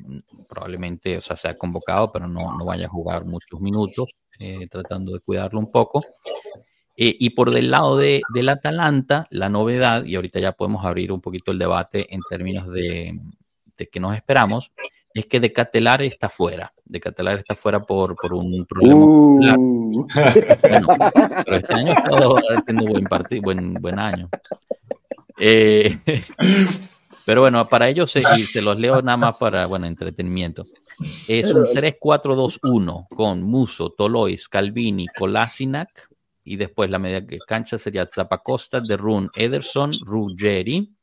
[0.49, 4.67] probablemente, o sea, se ha convocado, pero no, no vaya a jugar muchos minutos, eh,
[4.69, 6.03] tratando de cuidarlo un poco.
[6.97, 11.11] Eh, y por del lado de, del Atalanta, la novedad, y ahorita ya podemos abrir
[11.11, 13.19] un poquito el debate en términos de,
[13.77, 14.71] de que nos esperamos,
[15.13, 16.73] es que De Catelar está fuera.
[16.85, 19.05] De Catelar está fuera por, por un problema.
[19.05, 19.31] Uh.
[20.61, 20.87] Bueno,
[21.45, 24.29] pero este año ha estado haciendo buen partido, buen, buen año.
[25.37, 25.99] Eh,
[27.25, 30.65] pero bueno, para ellos, se, y se los leo nada más para, bueno, entretenimiento.
[31.27, 36.09] Es un 3-4-2-1 con Muso, Tolois, Calvini, Kolasinac,
[36.43, 40.93] y después la media cancha sería Zapacosta, De Run, Ederson, Ruggeri,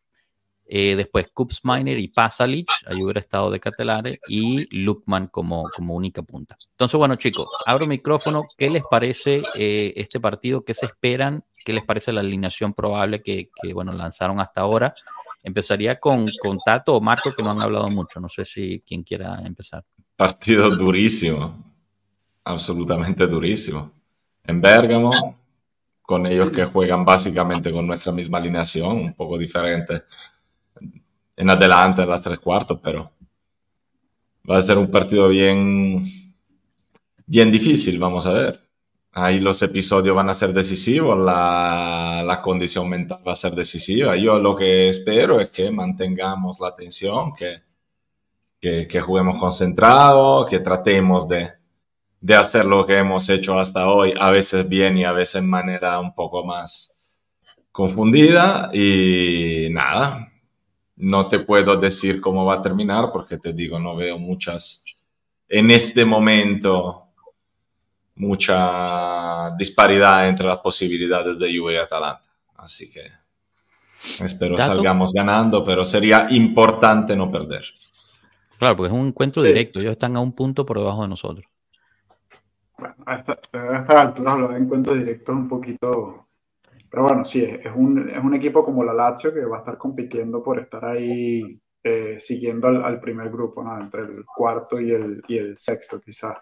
[0.70, 5.95] eh, después Kups Miner y Pasalic, ahí hubiera estado de Catelare, y Lukman como, como
[5.95, 6.59] única punta.
[6.72, 8.45] Entonces, bueno, chicos, abro micrófono.
[8.57, 10.64] ¿Qué les parece eh, este partido?
[10.64, 11.43] ¿Qué se esperan?
[11.64, 14.95] ¿Qué les parece la alineación probable que, que bueno, lanzaron hasta ahora?
[15.43, 18.20] Empezaría con, con Tato o Marco, que no han hablado mucho.
[18.20, 19.84] No sé si quien quiera empezar.
[20.16, 21.64] Partido durísimo,
[22.45, 23.97] absolutamente durísimo.
[24.49, 25.11] En Bérgamo,
[26.01, 30.05] con ellos que juegan básicamente con nuestra misma alineación, un poco diferente
[31.36, 33.12] en adelante en las tres cuartos, pero
[34.51, 36.03] va a ser un partido bien,
[37.26, 38.61] bien difícil, vamos a ver.
[39.12, 44.16] Ahí los episodios van a ser decisivos, la, la condición mental va a ser decisiva.
[44.16, 47.64] Yo lo que espero es que mantengamos la atención, que,
[48.59, 51.58] que, que juguemos concentrados, que tratemos de,
[52.21, 55.49] de hacer lo que hemos hecho hasta hoy, a veces bien y a veces en
[55.49, 56.99] manera un poco más
[57.73, 58.71] confundida.
[58.73, 60.31] Y nada,
[60.97, 64.85] no te puedo decir cómo va a terminar porque te digo, no veo muchas,
[65.49, 67.05] en este momento,
[68.16, 72.25] mucha disparidad entre las posibilidades de Juve y Atalanta.
[72.57, 73.03] Así que
[74.25, 74.75] espero ¿Dato?
[74.75, 77.64] salgamos ganando, pero sería importante no perder.
[78.59, 79.49] Claro, porque es un encuentro Sí.
[79.49, 79.79] directo.
[79.81, 81.47] Ellos están a un punto por debajo de nosotros.
[82.79, 86.26] Bueno, a esta, a esta altura hablar de encuentros directos un poquito.
[86.91, 89.61] Pero bueno, sí, es es un, es un equipo como la Lazio que va a
[89.61, 93.79] estar compitiendo por estar ahí eh, siguiendo al, al primer grupo, ¿no?
[93.81, 96.39] Entre el cuarto y el, y el sexto, quizás.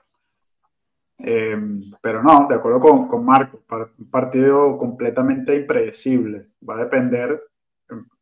[1.19, 1.57] Eh,
[2.03, 6.49] pero no, de acuerdo con, con Marco, par- un partido completamente impredecible.
[6.69, 7.43] Va a depender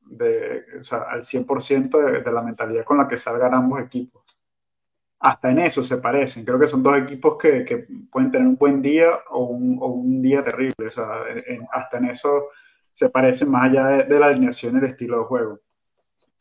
[0.03, 4.24] de, o sea, al 100% de, de la mentalidad con la que salgan ambos equipos
[5.21, 6.45] hasta en eso se parecen.
[6.45, 10.87] Creo que son dos equipos que, pueden tener un buen día o un, día terrible.
[10.87, 11.25] O sea,
[11.73, 12.49] hasta en eso
[12.93, 15.61] se parecen más allá de, la alineación y el estilo de juego.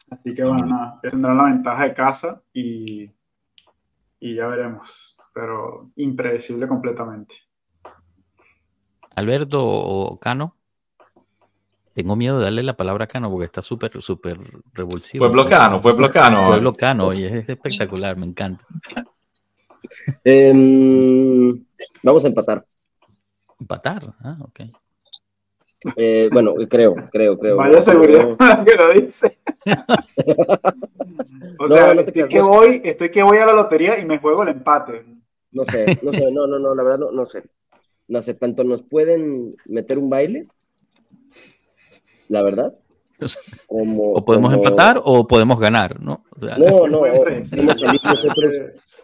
[0.09, 3.09] Así que bueno, nada, tendrán la ventaja de casa y,
[4.19, 5.17] y ya veremos.
[5.33, 7.35] Pero impredecible completamente.
[9.15, 10.55] Alberto o Cano.
[11.93, 14.39] Tengo miedo de darle la palabra a Cano porque está súper, súper
[14.73, 15.25] revulsivo.
[15.25, 16.47] Pueblo Cano, Pueblo Cano.
[16.47, 18.65] Pueblo Cano, y es espectacular, me encanta.
[20.23, 21.63] Em,
[22.01, 22.65] vamos a empatar.
[23.59, 24.13] Empatar.
[24.21, 24.61] Ah, ok.
[25.95, 27.57] Eh, bueno, creo, creo, creo.
[27.57, 28.35] Vaya seguridad
[28.65, 29.39] que lo dice.
[31.59, 32.49] o sea, No, estoy, que no sé.
[32.49, 35.05] voy, estoy que voy a la lotería y me juego el empate.
[35.51, 37.43] No sé, no sé, no, no, no, la verdad no, no sé.
[38.07, 40.47] No sé, tanto nos pueden meter un baile,
[42.33, 42.75] la verdad,
[43.67, 44.13] como...
[44.13, 46.25] O podemos como- empatar o podemos ganar, ¿no?
[46.35, 48.61] O sea, No, no, podemos salir nosotros,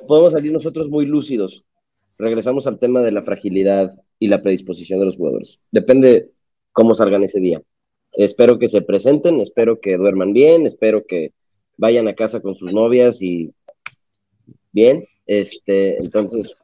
[0.07, 1.63] podemos salir nosotros muy lúcidos.
[2.17, 5.59] Regresamos al tema de la fragilidad y la predisposición de los jugadores.
[5.71, 6.31] Depende
[6.73, 7.61] cómo salgan ese día.
[8.11, 11.31] Espero que se presenten, espero que duerman bien, espero que
[11.77, 13.53] vayan a casa con sus novias y
[14.71, 15.05] bien.
[15.27, 16.57] Este, entonces,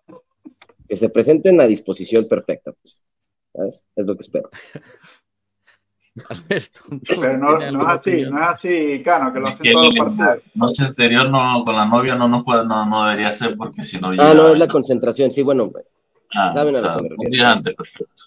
[0.90, 3.04] que se presenten a disposición perfecta, pues.
[3.54, 3.84] ¿sabes?
[3.96, 4.50] Es lo que espero.
[6.30, 8.34] Alberto, ¿tú Pero no, es así, opinión?
[8.34, 10.38] no es así, Cano, que lo hacen todos partidos.
[10.54, 14.00] noche anterior no, con la novia no, no, puede- no, no debería ser porque si
[14.00, 14.10] no.
[14.18, 15.70] Ah, no, es la concentración, sí, bueno,
[16.34, 17.32] Ah, saben a o lo sea, que me un refiero.
[17.32, 18.24] día antes, perfecto.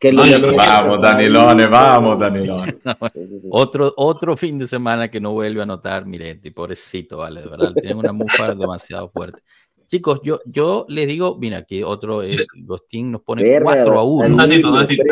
[0.00, 2.62] que No, los yo creo que- Vamos, Danilone, vamos, Danilone.
[3.12, 3.48] Sí, sí, sí.
[3.50, 7.72] Otro, otro fin de semana que no vuelve a anotar Miretti, pobrecito, vale, de verdad,
[7.74, 9.42] tiene una mufa demasiado fuerte.
[9.90, 14.04] Chicos, yo, yo les digo, mira, aquí otro, eh, Gostín nos pone Verga, 4 a
[14.04, 14.26] 1.
[14.26, 15.02] Un datito, un datito.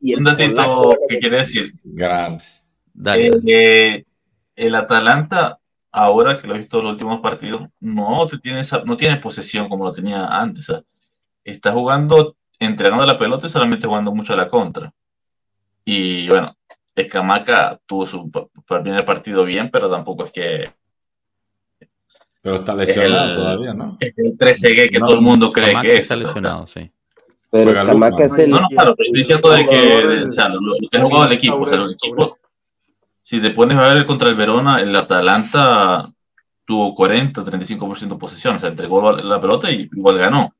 [0.00, 1.74] El Un datito que quiere decir.
[1.84, 2.42] Grande.
[2.94, 3.42] Dale, Eh, dale.
[3.96, 4.04] eh,
[4.56, 5.58] el Atalanta,
[5.92, 9.16] ahora que lo he visto en los últimos partidos, no, te tiene, esa- no tiene
[9.18, 10.72] posesión como lo tenía antes.
[11.44, 14.92] está jugando, entrenando la pelota y solamente jugando mucho a la contra.
[15.84, 16.56] Y bueno,
[16.94, 18.28] Escamaca tuvo su
[18.66, 20.70] primer partido bien, pero tampoco es que
[22.42, 23.98] Pero está lesionado El- todavía, ¿no?
[24.00, 26.00] el 13G que No, todo el mundo cree Scamacca que es.
[26.02, 26.90] está lesionado, sí.
[27.50, 28.14] Pero Lukman.
[28.18, 28.50] es el.
[28.50, 31.32] No, no, claro, estoy diciendo de que, o sea, lo, lo que ha jugado el
[31.32, 32.38] equipo, o sea, el equipo,
[33.22, 36.08] si te pones a ver contra el Verona, el Atalanta
[36.64, 40.52] tuvo 40, 35% de posesión, o sea, entregó la, pelota y igual ganó.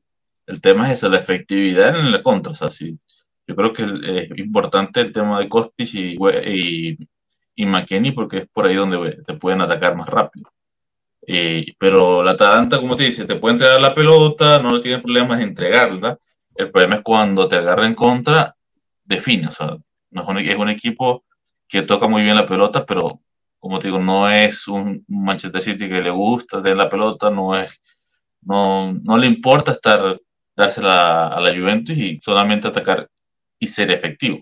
[0.45, 2.97] El tema es eso, la efectividad en la contra, o sea, sí,
[3.45, 6.97] yo creo que es importante el tema de Kostic y, y,
[7.55, 10.49] y porque es por ahí donde te pueden atacar más rápido.
[11.27, 15.39] Eh, pero la Atalanta, como te dice, te puede entregar la pelota, no tiene problemas
[15.39, 16.17] en entregarla.
[16.55, 18.55] El problema es cuando te agarra en contra,
[19.03, 19.47] define.
[19.49, 19.77] O sea,
[20.11, 21.25] no es, un, es un equipo
[21.67, 23.21] que toca muy bien la pelota, pero
[23.59, 27.55] como te digo, no es un Manchester City que le gusta tener la pelota, no
[27.55, 27.81] es,
[28.41, 30.19] no, no le importa estar,
[30.55, 33.09] dársela a la Juventus y solamente atacar
[33.59, 34.39] y ser efectivo.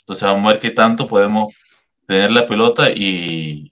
[0.00, 1.54] Entonces vamos a ver qué tanto podemos
[2.06, 3.70] tener la pelota y,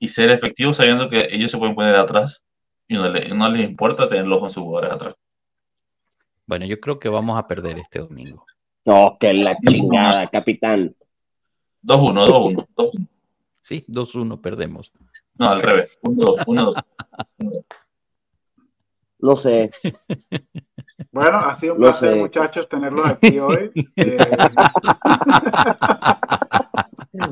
[0.00, 2.42] y ser efectivos sabiendo que ellos se pueden poner atrás
[2.88, 5.14] y no, le, no les importa tener los sus jugadores atrás.
[6.46, 8.44] Bueno, yo creo que vamos a perder este domingo.
[8.84, 10.96] No, que la chingada, capitán.
[11.84, 13.08] 2-1, 2-1, 2-1.
[13.60, 14.90] Sí, 2-1 perdemos.
[15.34, 15.90] No, al revés.
[16.02, 17.64] 1-2, 1-2.
[19.20, 19.70] No sé.
[21.12, 22.20] Bueno, ha sido un No placer, sé.
[22.20, 23.72] muchachos, tenerlos aquí hoy.
[23.96, 24.16] Eh,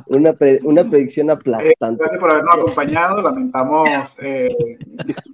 [0.07, 1.97] Una, pre- una predicción aplastante.
[2.01, 3.23] gracias por habernos acompañado.
[3.23, 3.89] Lamentamos
[4.21, 4.49] eh,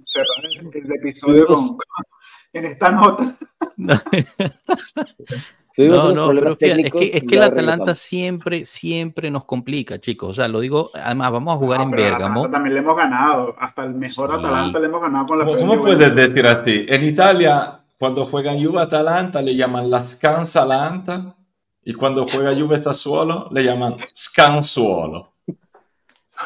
[0.03, 1.77] cerrar el episodio con,
[2.53, 3.35] en esta nota.
[5.77, 10.29] No, no, pero fíjate, es que, es que el Atalanta siempre, siempre nos complica, chicos.
[10.29, 12.49] O sea, lo digo, además vamos a jugar No, en Bérgamo.
[12.49, 13.53] También le hemos ganado.
[13.59, 14.37] Hasta el mejor Sí.
[14.37, 16.85] Atalanta le hemos ganado con la ¿Cómo, cómo puedes decir así?
[16.87, 21.35] En Italia, cuando juegan Juve Atalanta, le llaman la Scansalanta
[21.85, 25.31] y cuando juega Juve Sassuolo, le llaman Scansuolo.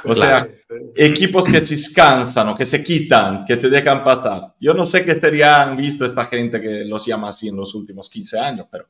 [0.05, 0.75] O sea, Sí, sí.
[0.95, 4.53] equipos que se scansan o que se quitan, que te dejan pasar.
[4.59, 8.07] Yo no sé qué estarían visto esta gente que los llama así en los últimos
[8.07, 8.85] 15 años, pero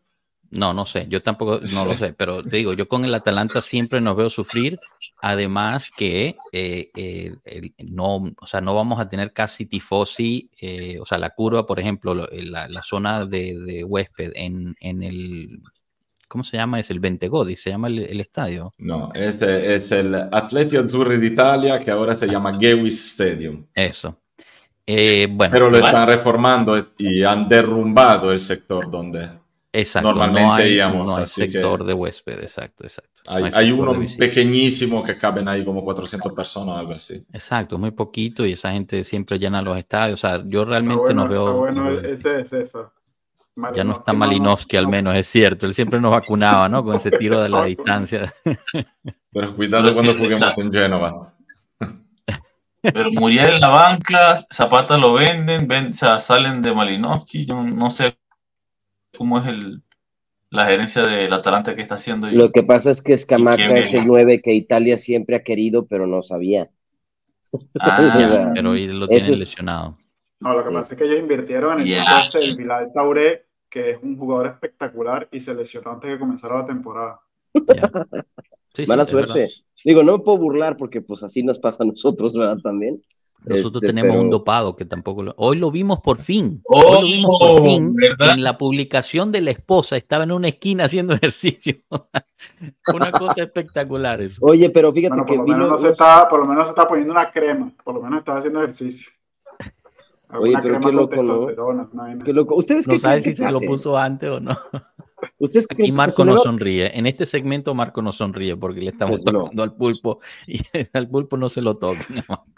[0.51, 3.61] No, no sé, yo tampoco, no lo sé, pero te digo, yo con el Atalanta
[3.61, 4.77] siempre nos veo sufrir,
[5.21, 10.97] además que eh, eh, el- no, o sea, no vamos a tener casi tifosi, eh,
[10.99, 14.75] o sea, la curva, por ejemplo, lo- eh, la, la zona de, de huésped en,
[14.81, 15.61] en el,
[16.30, 16.80] ¿cómo se llama?
[16.80, 18.73] Es el Bentegodi, se llama el, el estadio.
[18.77, 23.65] no, este es el Atleti Azzurri d'Italia que ahora se llama Gewis Stadium.
[23.73, 24.15] Eso.
[24.86, 29.30] Eh, bueno, Pero lo igual- están reformando y han derrumbado el sector donde
[29.71, 33.09] exacto, normalmente no hay, íbamos, no hay así que- sector de huésped, exacto, exacto.
[33.27, 36.77] No hay, hay hay sector uno de pequeñísimo que caben ahí como 400 personas o
[36.80, 37.23] algo así.
[37.34, 40.19] Exacto, muy poquito y esa gente siempre llena los estadios.
[40.23, 41.57] O sea, yo realmente bueno, nos veo.
[41.57, 42.91] bueno, ese es eso.
[43.76, 45.66] Ya no está Malinowski, al menos, es cierto.
[45.66, 46.84] Él siempre nos vacunaba, ¿no?
[46.84, 48.32] Con ese tiro de la distancia.
[49.32, 50.62] Pero cuidado Pero cuando sí, juguemos exacto.
[50.62, 51.34] en Génova.
[52.82, 57.45] Pero Muriel en la banca, Zapata lo venden, ven, o sea, salen de Malinowski.
[57.45, 58.18] Yo no sé
[59.18, 59.84] cómo es el,
[60.49, 62.30] la gerencia del Atalanta que está haciendo.
[62.30, 65.43] y- Lo que pasa es que ¿Y Escamaca es el 9 que Italia siempre ha
[65.43, 66.70] querido, pero no sabía.
[67.82, 68.51] Ah, Ya.
[68.55, 69.97] Pero hoy lo tienen es- lesionado.
[70.39, 73.47] No, lo que pasa es que ellos invirtieron en el equipo este del Bilal Tauré
[73.70, 77.22] que es un jugador espectacular y se lesionó antes de que comenzara la temporada.
[78.74, 79.47] Sí, Mala suerte.
[79.84, 82.59] Digo, no me puedo burlar porque pues así nos pasa a nosotros, ¿verdad?
[82.61, 83.01] También.
[83.45, 85.34] Nosotros este, tenemos un dopado que tampoco lo...
[85.38, 86.61] Hoy lo vimos por fin.
[86.65, 87.95] Hoy lo vimos por oh, fin.
[88.20, 91.76] En la publicación de la esposa estaba en una esquina haciendo ejercicio.
[92.93, 94.39] una cosa espectacular eso.
[94.43, 96.88] Oye, pero fíjate que por lo, menos no se está, por lo menos se está
[96.88, 97.72] poniendo una crema.
[97.84, 99.09] Por lo menos estaba haciendo ejercicio.
[100.32, 102.19] Oye, pero qué loco, ¿no?
[102.23, 102.55] Qué loco.
[102.55, 104.57] ¿Ustedes no saben si se lo puso antes o no.
[105.39, 106.97] ¿Ustedes Aquí Marco no sonríe.
[106.97, 110.59] En este segmento Marco no sonríe porque le estamos pues tocando al pulpo y
[110.93, 112.05] al pulpo no se lo toca.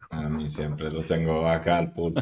[0.09, 2.21] A mí siempre lo tengo acá al pulpo.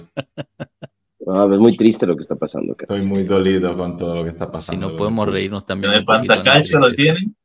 [1.28, 2.76] Ah, es muy triste lo que está pasando.
[2.80, 4.88] Estoy muy dolido con todo lo que está pasando.
[4.88, 5.94] Si no podemos reírnos también.
[5.94, 7.36] ¿En el pantacancha lo tienen?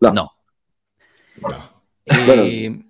[0.00, 0.12] No.
[0.12, 0.30] no.
[2.06, 2.87] Eh,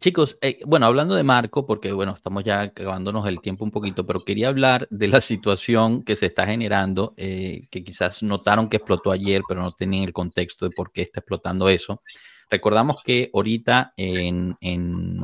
[0.00, 4.06] chicos, eh, bueno, hablando de Marco, porque bueno, estamos ya acabándonos el tiempo un poquito,
[4.06, 8.78] pero quería hablar de la situación que se está generando, eh, que quizás notaron que
[8.78, 12.02] explotó ayer, pero no tenían el contexto de por qué está explotando eso.
[12.50, 14.54] Recordamos que ahorita en,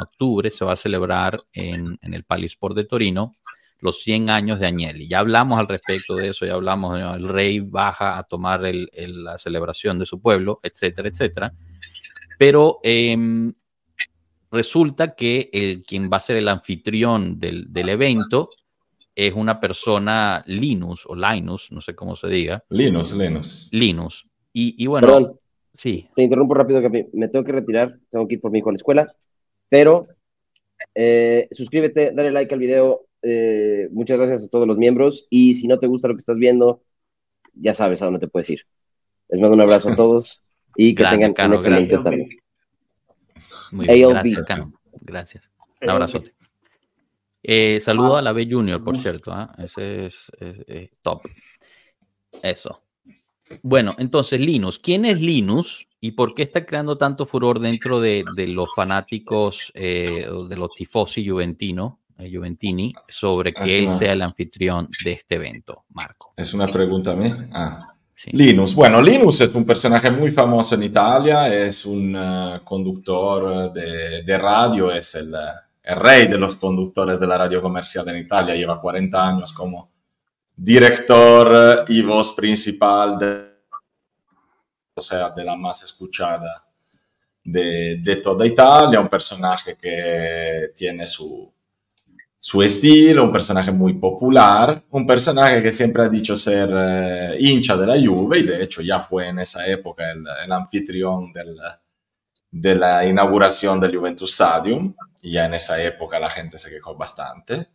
[0.00, 3.30] octubre se va a celebrar en, el Palisport de Torino
[3.80, 5.08] los 100 años de Agnelli.
[5.08, 9.38] Ya hablamos al respecto de eso, ya hablamos, de, el rey baja a tomar la
[9.38, 11.54] celebración de su pueblo, etcétera, etcétera.
[12.38, 13.52] Pero em,
[14.50, 18.50] resulta que el, quien va a ser el anfitrión del, evento
[19.14, 22.64] es una persona Linus o Linus, no sé cómo se diga.
[22.70, 23.68] Linus, Linus.
[23.72, 24.26] Linus.
[24.52, 25.38] Y, bueno,
[25.72, 26.08] Sí.
[26.14, 28.72] Te interrumpo rápido que me tengo que retirar, tengo que ir por mi hijo a
[28.72, 29.14] la escuela,
[29.68, 30.02] pero
[30.94, 35.68] eh, suscríbete, dale like al video, eh, muchas gracias a todos los miembros y si
[35.68, 36.82] no te gusta lo que estás viendo,
[37.54, 38.62] ya sabes a dónde te puedes ir.
[39.28, 40.42] Les mando un abrazo a todos
[40.76, 42.39] y que tengan un excelente tarde.
[43.72, 44.72] Muy bien, gracias, Cano.
[45.00, 45.50] Gracias.
[45.82, 46.34] Un abrazote.
[47.42, 49.32] Eh, saludo a la B Junior, por cierto.
[49.32, 49.54] ¿ah?
[49.58, 50.30] Ese es
[51.02, 51.22] top.
[52.42, 52.82] Eso.
[53.62, 58.24] Bueno, entonces Linus, ¿quién es Linus y por qué está creando tanto furor dentro de,
[58.48, 64.88] los fanáticos eh, de los tifosi juventino, eh, juventini sobre que él sea el anfitrión
[65.04, 66.32] de este evento, Marco?
[66.36, 67.32] Es una pregunta a mí.
[67.52, 67.89] Ah.
[68.26, 74.38] Linus, bueno, Linus es un personaje muy famoso en Italia, es un uh, conductor de,
[74.38, 75.34] radio, es el,
[75.82, 79.90] rey de los conductores de la radio comercial en Italia, lleva 40 años como
[80.54, 83.50] director y voz principal de,
[84.94, 86.64] o sea, de la más escuchada
[87.42, 91.50] de, de toda Italia, un personaje que tiene su,
[92.42, 97.76] su estilo, un personaje muy popular, un personaje que siempre ha dicho ser eh, hincha
[97.76, 101.56] de la Juve y de hecho ya fue en esa época el, anfitrión del,
[102.50, 106.96] de la inauguración del Juventus Stadium y ya en esa época la gente se quejó
[106.96, 107.68] bastante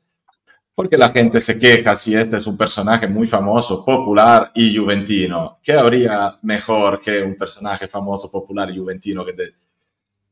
[0.76, 5.60] porque la gente se queja si este es un personaje muy famoso, popular y juventino.
[5.64, 9.54] ¿Qué habría mejor que un personaje famoso, popular y juventino que de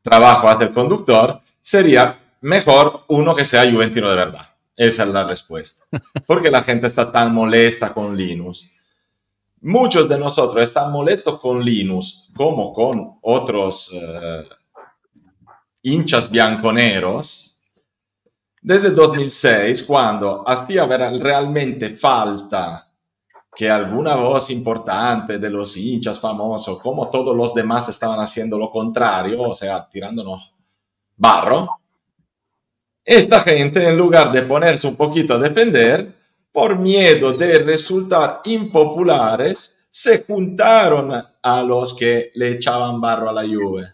[0.02, 1.40] trabajo hace el conductor?
[1.62, 4.50] Sería mejor uno que sea juventino de verdad.
[4.76, 5.86] Esa es la respuesta.
[6.28, 8.72] Porque la gente está tan molesta con Linus.
[9.62, 14.44] Muchos de nosotros están molestos con Linus como con otros uh,
[15.82, 17.54] hinchas bianconeros
[18.66, 22.90] desde 2006, cuando hacía realmente falta
[23.54, 28.70] que alguna voz importante de los hinchas famosos, como todos los demás estaban haciendo lo
[28.70, 30.56] contrario, o sea, tirándonos
[31.18, 31.68] barro,
[33.06, 36.14] esta gente, en lugar de ponerse un poquito a defender,
[36.52, 43.44] por miedo de resultar impopulares, se juntaron a los que le echaban barro a la
[43.44, 43.88] Juve.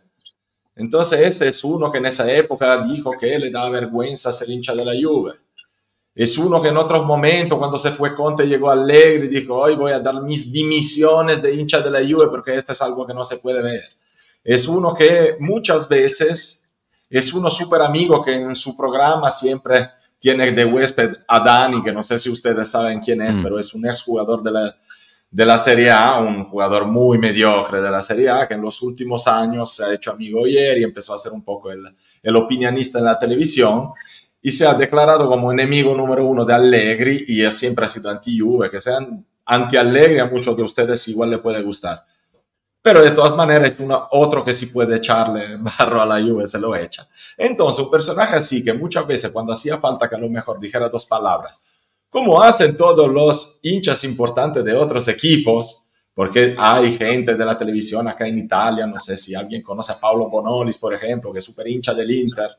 [0.75, 4.75] Entonces, este es uno que en esa época dijo que le da vergüenza ser hincha
[4.75, 5.33] de la Juve.
[6.15, 9.75] Es uno que en otros momentos, cuando se fue Conte, llegó alegre y dijo, hoy
[9.75, 13.13] voy a dar mis dimisiones de hincha de la Juve porque esto es algo que
[13.13, 13.83] no se puede ver.
[14.43, 16.68] Es uno que muchas veces
[17.17, 19.89] es uno súper amigo que en su programa siempre
[20.19, 23.43] tiene de huésped a Dani, que no sé si ustedes saben quién es, mm.
[23.43, 24.75] pero es un exjugador de la,
[25.31, 28.81] de la Serie A, un jugador muy mediocre de la Serie A, que en los
[28.81, 31.85] últimos años se ha hecho amigo ayer y empezó a ser un poco el,
[32.21, 33.91] el opinionista en la televisión
[34.41, 38.69] y se ha declarado como enemigo número uno de Allegri y siempre ha sido anti-Juve,
[38.69, 42.05] que sean anti-Allegri a muchos de ustedes igual le puede gustar.
[42.81, 46.59] Pero de todas maneras uno, otro que si puede echarle barro a la Juve, se
[46.59, 47.07] lo echa.
[47.37, 50.87] Entonces, un personaje así que muchas veces cuando hacía falta que a lo mejor dijera
[50.89, 51.63] dos palabras,
[52.09, 58.07] como hacen todos los hinchas importantes de otros equipos, porque hay gente de la televisión
[58.07, 61.45] acá en Italia, no sé si alguien conoce a Paolo Bonolis, por ejemplo, que es
[61.45, 62.49] súper hincha del Inter,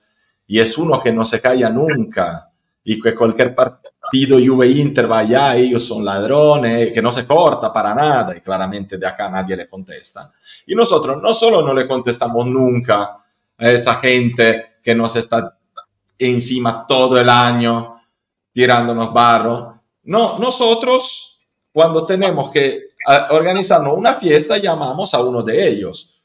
[0.47, 2.51] y es uno que no se calla nunca,
[2.85, 7.95] y que cualquier partido Juve-Inter va allá, ellos son ladrones, que no se corta para
[7.95, 10.33] nada, y claramente de acá nadie le contesta.
[10.67, 13.19] Y nosotros no solo no le contestamos nunca
[13.57, 15.57] a esa gente que nos está
[16.19, 18.01] encima todo el año
[18.53, 21.41] tirándonos barro, no, nosotros
[21.73, 22.91] cuando tenemos que
[23.31, 26.20] organizarnos una fiesta llamamos a uno de ellos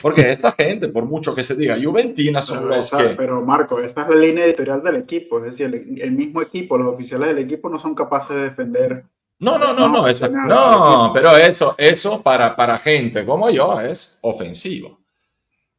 [0.00, 3.14] porque esta gente, por mucho que se diga Juventina, son pero los esa, que...
[3.14, 6.78] Pero Marco, esta es la línea editorial del equipo, es decir, el, el, mismo equipo,
[6.78, 9.04] los oficiales del equipo no son capaces de defender.
[9.40, 14.18] No, no, no, no, esa, no, pero eso, eso para, para gente como yo es
[14.22, 14.98] ofensivo.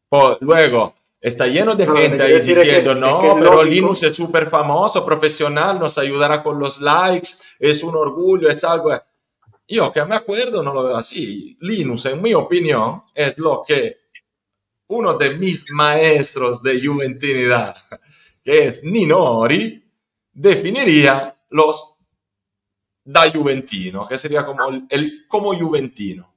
[0.07, 3.39] Por, luego, está lleno de Claro, gente ahí decir es diciendo, que- no, es que
[3.39, 3.63] pero lógico".
[3.65, 8.91] Linux es súper famoso, profesional, nos ayudará con los likes, es un orgullo, es algo...
[9.67, 11.55] Yo que me acuerdo no lo veo así.
[11.59, 13.98] Linux, en mi opinión, es lo que
[14.89, 17.75] uno de mis maestros de juventinidad,
[18.43, 19.83] que es Nino Ori,
[20.31, 22.05] definiría los
[23.03, 26.31] da juventino, que sería como el, el como juventino.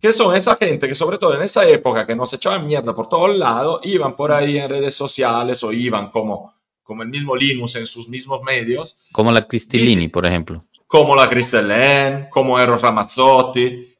[0.00, 3.08] Que son esa gente que sobre todo en esa época que nos echaban mierda por
[3.08, 7.74] todos lados, iban por ahí en redes sociales o iban como, como el mismo Linux
[7.76, 10.64] en sus mismos medios, Como la Cristilini, Dice- por ejemplo.
[10.86, 13.94] como la Cristelen, como Eros Ramazzotti,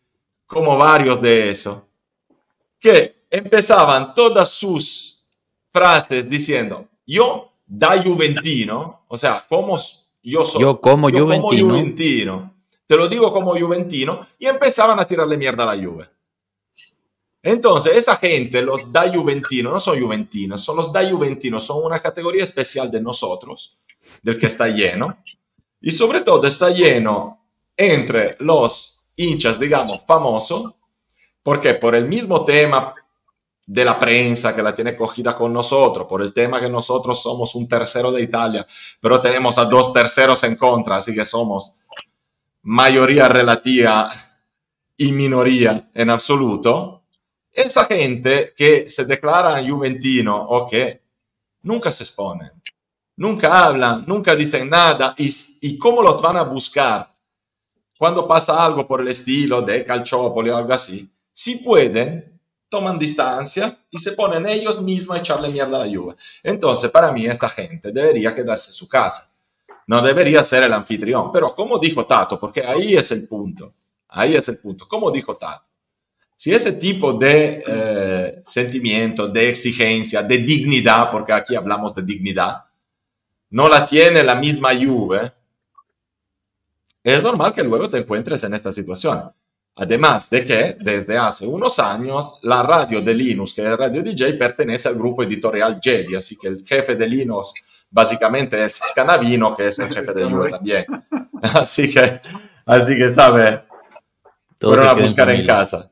[0.46, 1.82] como varios de esos,
[2.78, 5.26] que empezaban todas sus
[5.72, 9.76] frases diciendo, yo da Juventino, o sea, como
[10.22, 11.68] yo soy, Yo como yo como Juventino.
[11.68, 12.54] Juventino,
[12.86, 16.06] te lo digo como Juventino, y empezaban a tirarle mierda a la Juve.
[17.42, 22.00] Entonces, esa gente, los da Juventino, no son Juventinos, son los da Juventinos, son una
[22.00, 23.80] categoría especial de nosotros,
[24.22, 25.18] del que está lleno,
[25.80, 27.44] y sobre todo está lleno
[27.76, 30.74] entre los hinchas, digamos, famosos,
[31.42, 32.94] porque por el mismo tema
[33.66, 37.54] de la prensa que la tiene cogida con nosotros, por el tema que nosotros somos
[37.56, 38.64] un tercero de Italia,
[39.00, 41.80] pero tenemos a dos terceros en contra, así que somos
[42.62, 44.08] mayoría relativa
[44.96, 47.02] y minoría en absoluto,
[47.52, 51.02] esa gente que se declara juventino o que
[51.62, 52.52] nunca se exponen,
[53.16, 57.10] nunca hablan, nunca dicen nada y, y cómo los van a buscar
[57.98, 62.35] cuando pasa algo por el estilo de Calciopoli o algo así, si pueden,
[62.68, 66.14] toman distancia y se ponen ellos mismos a echarle mierda a la Juve.
[66.42, 69.32] Entonces, para mí, esta gente debería quedarse en su casa.
[69.86, 71.30] No debería ser el anfitrión.
[71.32, 73.72] Pero, como dijo Tato, porque ahí es el punto,
[74.08, 75.70] ahí es el punto, como dijo Tato,
[76.34, 82.64] si ese tipo de eh, sentimiento, de exigencia, de dignidad, porque aquí hablamos de dignidad,
[83.50, 85.32] no la tiene la misma Juve,
[87.02, 89.32] es normal que luego te encuentres en esta situación.
[89.78, 94.32] Además de que desde hace unos años la radio de Linux, que es Radio DJ,
[94.34, 97.52] pertenece al grupo editorial Jedi, así que el jefe de Linux
[97.90, 100.86] básicamente es Scanavino, que es el jefe de Juve también.
[101.42, 102.18] Así que,
[102.64, 103.62] así que sabe,
[104.58, 105.90] Todo fueron a buscar en casa.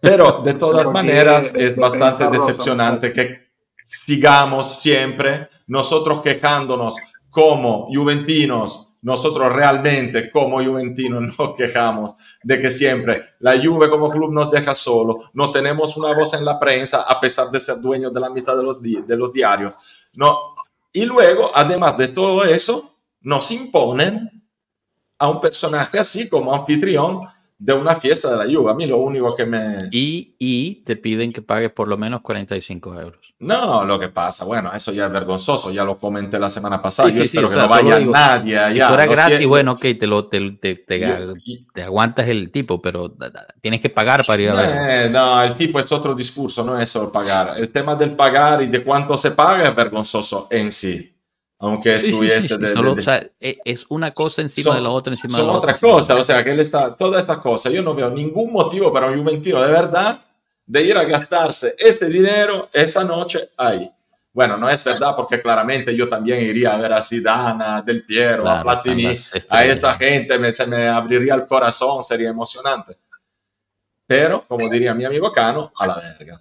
[0.00, 3.50] Pero de todas Pero maneras es bastante decepcionante que
[3.84, 6.96] sigamos siempre nosotros quejándonos
[7.30, 14.32] como juventinos, nosotros realmente como juventinos nos quejamos de que siempre la Juve como club
[14.32, 18.12] nos deja solo, no tenemos una voz en la prensa a pesar de ser dueños
[18.12, 19.78] de la mitad de los, de los diarios.
[20.14, 20.54] No.
[20.92, 22.90] Y luego, además de todo eso,
[23.20, 24.42] nos imponen
[25.18, 27.20] a un personaje así como anfitrión
[27.62, 28.70] de una fiesta de la Juve.
[28.70, 29.88] A mí lo único que me...
[29.92, 33.34] Y, y te piden que pagues por lo menos 45 euros.
[33.38, 37.10] No, lo que pasa, bueno, eso ya es vergonzoso, ya lo comenté la semana pasada,
[37.10, 38.68] Sí, yo sí, sí, espero o que sea, no vaya digo, nadie allá.
[38.72, 39.48] si fuera lo gratis, siento.
[39.48, 43.14] bueno, ok, te, lo, te, te, te- Yo- y- te aguantas el tipo, pero
[43.60, 44.74] tienes que pagar para ir a verlo.
[44.74, 47.54] Eh, no, el tipo es otro discurso, no es solo pagar.
[47.58, 51.14] El tema del pagar y de cuánto se paga es vergonzoso en sí.
[51.62, 54.12] Aunque Sí, sí, estuviese sí, sí, de- de- solo, de- o sea, e- es una
[54.12, 55.88] cosa encima Son- de la otra, encima son de la otra otra.
[55.88, 59.06] cosa, o sea, que él está, toda esta cosa, yo no veo ningún motivo para
[59.08, 60.22] un juventino de verdad
[60.64, 63.90] de ir a gastarse ese dinero esa noche ahí.
[64.32, 68.04] Bueno, no es verdad porque claramente yo también iría a ver a Zidane, a Del
[68.06, 72.02] Piero, a Claro, Platini, están las a esa gente me, se me abriría el corazón,
[72.02, 72.96] sería emocionante.
[74.06, 76.40] Pero, como diría mi amigo Cano, a la verga.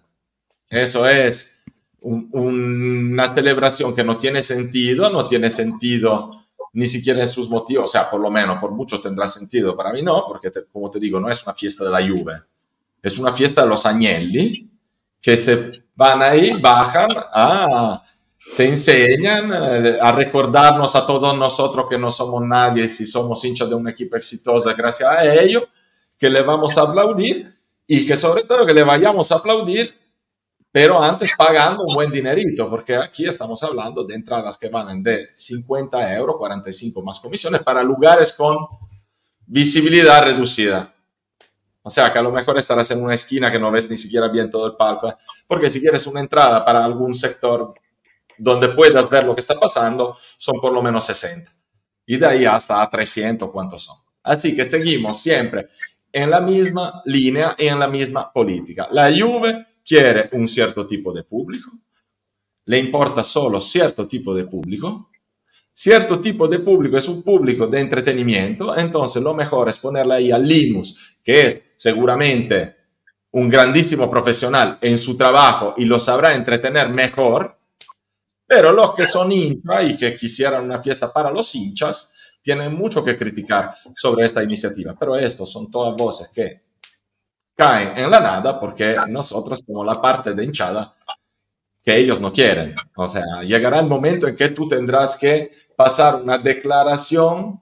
[0.70, 1.59] Eso es
[2.02, 6.32] un- una celebración que no tiene sentido, no tiene sentido
[6.74, 9.92] ni siquiera en sus motivos, o sea, por lo menos, por mucho tendrá sentido, para
[9.92, 12.34] mí no, porque como te digo, no es una fiesta de la Juve,
[13.02, 14.70] es una fiesta de los Agnelli,
[15.22, 18.04] que se van ahí, bajan, a,
[18.38, 23.70] se enseñan eh, a recordarnos a todos nosotros que no somos nadie si somos hinchas
[23.70, 25.64] de un equipo exitoso gracias a ellos,
[26.18, 27.54] que le vamos a aplaudir
[27.88, 29.94] y que sobre todo que le vayamos a aplaudir
[30.72, 35.28] pero antes pagando un buen dinerito, porque aquí estamos hablando de entradas que van de
[35.36, 38.58] 50 euros, 45 más comisiones para lugares con
[39.46, 40.94] visibilidad reducida.
[41.82, 44.28] O sea, que a lo mejor estarás en una esquina que no ves ni siquiera
[44.28, 45.16] bien todo el palco, ¿eh?
[45.48, 47.74] porque si quieres una entrada para algún sector
[48.38, 51.52] donde puedas ver lo que está pasando, son por lo menos 60.
[52.06, 53.98] Y de ahí hasta 300, ¿cuántos son?
[54.22, 55.66] Así que seguimos siempre
[56.12, 58.88] en la misma línea y en la misma política.
[58.92, 61.72] La Juve quiere un cierto tipo de público,
[62.66, 65.10] le importa solo cierto tipo de público,
[65.74, 70.32] cierto tipo de público es un público de entretenimiento, entonces lo mejor es ponerle ahí
[70.32, 72.76] a Linus, que es seguramente
[73.32, 77.58] un grandísimo profesional en su trabajo y lo sabrá entretener mejor,
[78.46, 82.14] pero los que son hinchas y que quisieran una fiesta para los hinchas,
[82.44, 86.69] tienen mucho que criticar sobre esta iniciativa, pero estos son todas voces que
[87.60, 90.96] caen en la nada porque nosotros somos la parte de hinchada
[91.84, 92.74] que ellos no quieren.
[92.96, 97.60] O sea, llegará el momento en que tú tendrás que pasar una declaración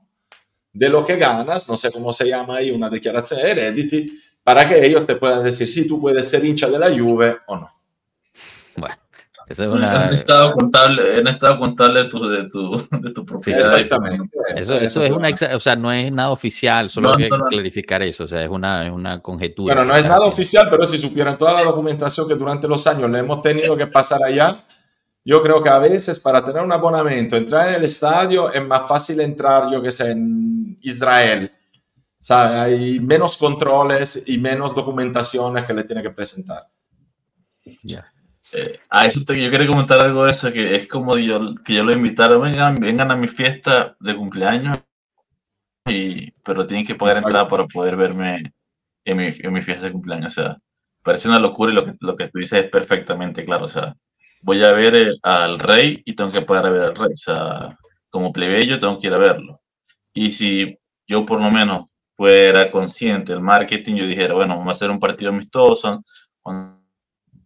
[0.71, 4.69] de lo que ganas, no sé cómo se llama ahí, una declaración de heredity, para
[4.69, 7.67] que ellos te puedan decir si tú puedes ser hincha de la Juve o no.
[9.47, 10.09] Eso es una...
[10.09, 13.79] En estado contable, en estado contable de tu, de tu, de tu propiedad.
[13.79, 14.37] Exactamente.
[14.55, 17.37] Eso, eso es una, o sea, no es nada oficial, solo No, hay que no,
[17.37, 17.45] no.
[17.45, 19.73] clarificar eso, o sea, es una, es una conjetura.
[19.73, 20.33] Bueno, no es nada haciendo.
[20.33, 23.87] oficial, pero si supieran toda la documentación que durante los años le hemos tenido que
[23.87, 24.65] pasar allá,
[25.23, 28.87] yo creo que a veces para tener un abonamiento, entrar en el estadio es más
[28.87, 31.51] fácil entrar, yo que sé, en Israel.
[32.19, 36.67] O sea, hay menos controles y menos documentaciones que le tiene que presentar.
[37.83, 38.11] Ya.
[38.51, 41.75] Eh, a eso te- yo quería comentar algo de eso, que es como yo, que
[41.75, 44.77] yo lo invitaron, vengan, vengan a mi fiesta de cumpleaños,
[45.85, 48.53] y, pero tienen que pagar entrada para poder verme
[49.05, 50.37] en mi, en mi fiesta de cumpleaños.
[50.37, 50.57] O sea,
[51.03, 53.65] parece una locura y lo que, lo que tú dices es perfectamente claro.
[53.65, 53.95] O sea,
[54.41, 57.13] voy a ver eh, al rey y tengo que pagar a ver al rey.
[57.13, 57.77] O sea,
[58.09, 59.61] como plebeyo tengo que ir a verlo.
[60.13, 60.77] Y si
[61.07, 61.85] yo por lo menos
[62.15, 66.03] fuera consciente del marketing, yo dijera, bueno, vamos a hacer un partido amistoso,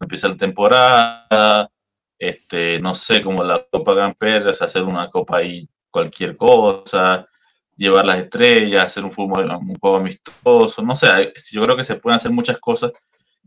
[0.01, 1.69] empieza la temporada,
[2.17, 7.27] este, no sé, como la Copa Gamper, hacer una copa ahí, cualquier cosa,
[7.75, 11.95] llevar las estrellas, hacer un fútbol, un juego amistoso, no sé, yo creo que se
[11.95, 12.91] pueden hacer muchas cosas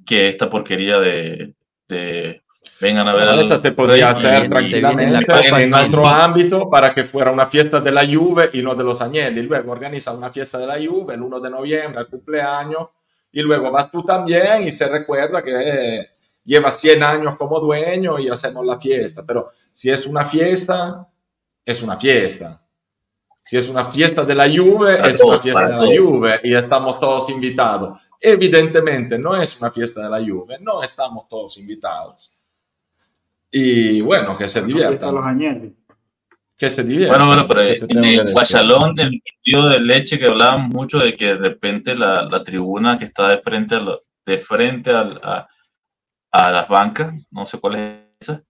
[0.05, 1.55] que esta porquería de,
[1.89, 2.43] de
[2.81, 5.33] vengan a ver Bueno, Esa te podría hacer se tranquilamente
[5.63, 6.07] en Mundo.
[6.07, 9.43] ámbito para que fuera una fiesta de la Juve y no de los Agnelli.
[9.43, 12.89] Luego organiza una fiesta de la Juve el 1 de noviembre, al cumpleaños,
[13.33, 16.14] y luego vas tú también y se recuerda que
[16.45, 19.25] llevas 100 años como dueño y hacemos la fiesta.
[19.27, 21.09] Pero si es una fiesta,
[21.65, 22.61] es una fiesta.
[23.43, 26.01] Si es una fiesta de la Juve, es una fiesta de la.
[26.01, 28.01] Juve y estamos todos invitados.
[28.21, 32.35] Evidentemente no es una fiesta de la Juve, no estamos todos invitados.
[33.51, 35.11] Y bueno, que se diviertan.
[36.57, 37.19] Que se diviertan.
[37.27, 38.33] Bueno, bueno, pero ¿Qué te en el decir?
[38.33, 42.99] Guachalón, del partido de leche que hablaban mucho de que de repente la, la tribuna
[42.99, 45.47] que está de frente a, la- de frente al- a,
[46.35, 48.43] a las bancas, no sé cuál es esa,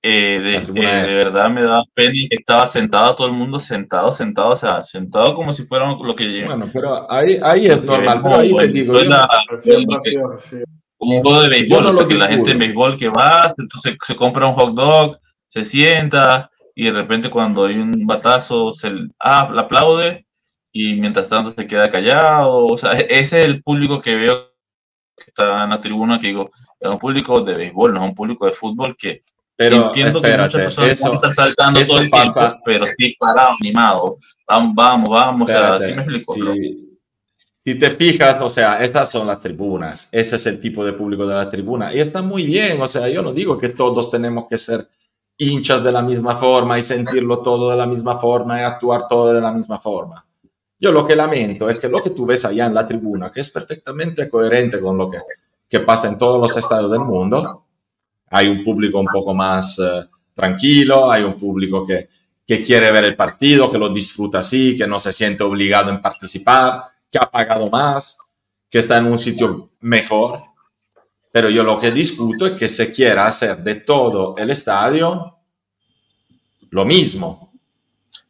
[0.00, 3.58] eh, de, La eh, de verdad me da pena que estaba sentado todo el mundo
[3.58, 7.80] sentado, sentado, o sea, sentado como si fuera lo que Bueno, pero ahí, ahí es
[7.80, 8.20] que normal.
[8.22, 9.00] Pero ahí te digo,
[10.96, 12.64] como un juego de béisbol, no o sea, lo que la gente en discuto.
[12.64, 15.18] béisbol que va, entonces se compra un hot dog,
[15.48, 20.26] se sienta y de repente cuando hay un batazo se ah, le aplaude
[20.70, 24.52] y mientras tanto se queda callado, o sea, e- ese es el público que veo
[25.16, 26.50] que está en la tribuna, que digo,
[26.86, 29.20] es un público de béisbol, no es un público de fútbol que
[29.58, 32.86] pero entiendo que espérate, muchas personas eso, están saltando eso todo el pasa- tiempo, pero
[32.98, 36.34] sí parado, animado, vamos, vamos, vamos, o sea, espérate, así me explico.
[36.34, 36.98] si,
[37.64, 41.26] si te fijas, o sea, estas son las tribunas, ese es el tipo de público
[41.26, 44.46] de la tribuna y está muy bien, o sea, yo no digo que todos tenemos
[44.46, 44.88] que ser
[45.38, 49.32] hinchas de la misma forma y sentirlo todo de la misma forma y actuar todo
[49.32, 50.24] de la misma forma.
[50.78, 53.40] Yo lo que lamento es que lo que tú ves allá en la tribuna, que
[53.40, 55.18] es perfectamente coherente con lo que,
[55.68, 57.64] que pasa en todos los estados del mundo,
[58.30, 60.04] hay un público un poco más eh,
[60.34, 62.08] tranquilo, hay un público que,
[62.46, 66.02] que quiere ver el partido, que lo disfruta así, que no se siente obligado en
[66.02, 68.18] participar, que ha pagado más,
[68.70, 70.40] que está en un sitio mejor.
[71.32, 75.36] Pero yo lo que discuto es que se quiera hacer de todo el estadio
[76.70, 77.52] lo mismo.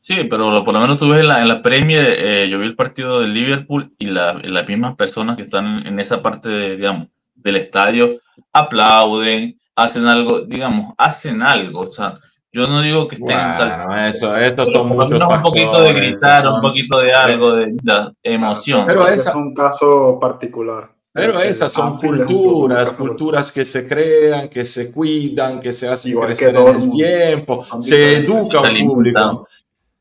[0.00, 2.58] Sí, pero lo- por lo menos tú ves en la, en la Premier, eh, yo
[2.58, 6.22] vi el partido de Liverpool y, la- las mismas personas que están en, en esa
[6.22, 7.08] parte de, digamos,
[7.46, 8.18] del estadio
[8.52, 11.80] aplauden, hacen algo, digamos, hacen algo.
[11.80, 12.18] O sea,
[12.52, 15.92] yo no digo que estén sal- Bueno, eso, estos pero son muchos un poquito de
[15.92, 18.84] gritar, son- un poquito de algo, de, de emoción.
[18.86, 20.90] Pero esa- es un caso particular.
[21.12, 26.26] Pero esas son culturas, culturas que se crean, que se cuidan, que se hacen Igual
[26.26, 29.48] crecer en el tiempo, se educa un público.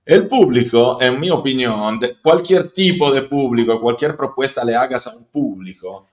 [0.06, 5.16] El público, en mi opinión, de cualquier tipo de público, cualquier propuesta le hagas a
[5.16, 6.08] un público,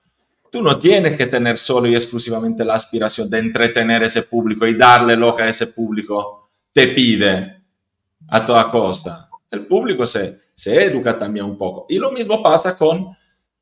[0.53, 4.77] tú no tienes que tener solo y exclusivamente la aspiración de entretener ese público y
[4.77, 7.63] darle lo que ese público te pide
[8.27, 9.31] a toda costa.
[9.49, 11.87] El público se, se educa también un poco.
[11.89, 13.17] Y lo mismo pasa con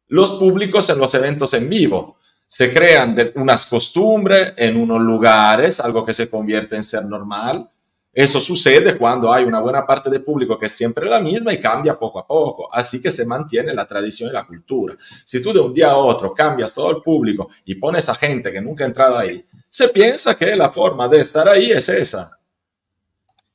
[0.09, 2.17] los públicos en los eventos en vivo.
[2.45, 7.69] Se crean unas costumbres en unos lugares, algo que se convierte en ser normal.
[8.13, 11.61] Eso sucede cuando hay una buena parte del público que es siempre la misma y
[11.61, 12.73] cambia poco a poco.
[12.73, 14.97] Así que se mantiene la tradición y la cultura.
[15.23, 18.51] Si tú de un día a otro cambias todo el público y pones a gente
[18.51, 22.37] que nunca ha entrado ahí, se piensa que la forma de estar ahí es esa.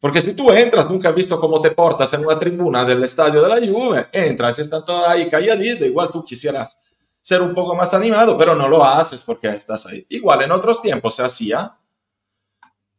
[0.01, 3.43] Porque si tú entras, nunca has visto cómo te portas en una tribuna del estadio
[3.43, 6.81] de la Juve, entras, están todos ahí calladitos, igual tú quisieras
[7.21, 10.07] ser un poco más animado, pero no lo haces porque estás ahí.
[10.11, 11.77] Igual en otros tiempos se hacía,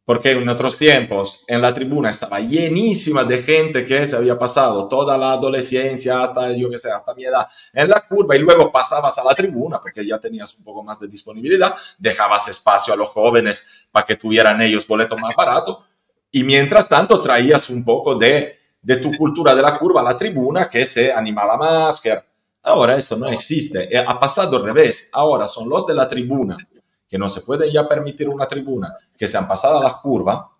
[0.08, 4.88] porque en otros tiempos en la tribuna estaba llenísima de gente que se había pasado
[4.88, 8.72] toda la adolescencia hasta, yo que sé, hasta mi edad en la curva y luego
[8.72, 12.96] pasabas a la tribuna porque ya tenías un poco más de disponibilidad, dejabas espacio a
[12.96, 15.80] los jóvenes para que tuvieran ellos boletos más baratos
[16.32, 20.16] y mientras tanto traías un poco de, de tu cultura de la curva a la
[20.16, 22.18] tribuna que se animaba más, que
[22.62, 26.56] ahora esto no existe, Eh, ha pasado al revés, ahora son los de la tribuna
[27.08, 30.50] que no se pueden ya permitir una tribuna, que se han pasado a la curva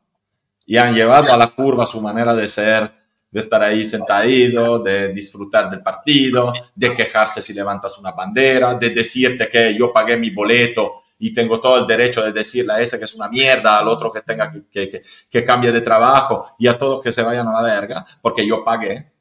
[0.65, 2.91] y han llevado a la curva su manera de ser,
[3.31, 8.91] de estar ahí sentado, de disfrutar del partido, de quejarse si levantas una bandera, de
[8.91, 12.99] decirte que yo pagué mi boleto y tengo todo el derecho de decirle a ese
[12.99, 16.55] que es una mierda, al otro que tenga que, que, que, que cambie de trabajo
[16.59, 19.18] y a todos que se vayan a la verga, porque yo pagué.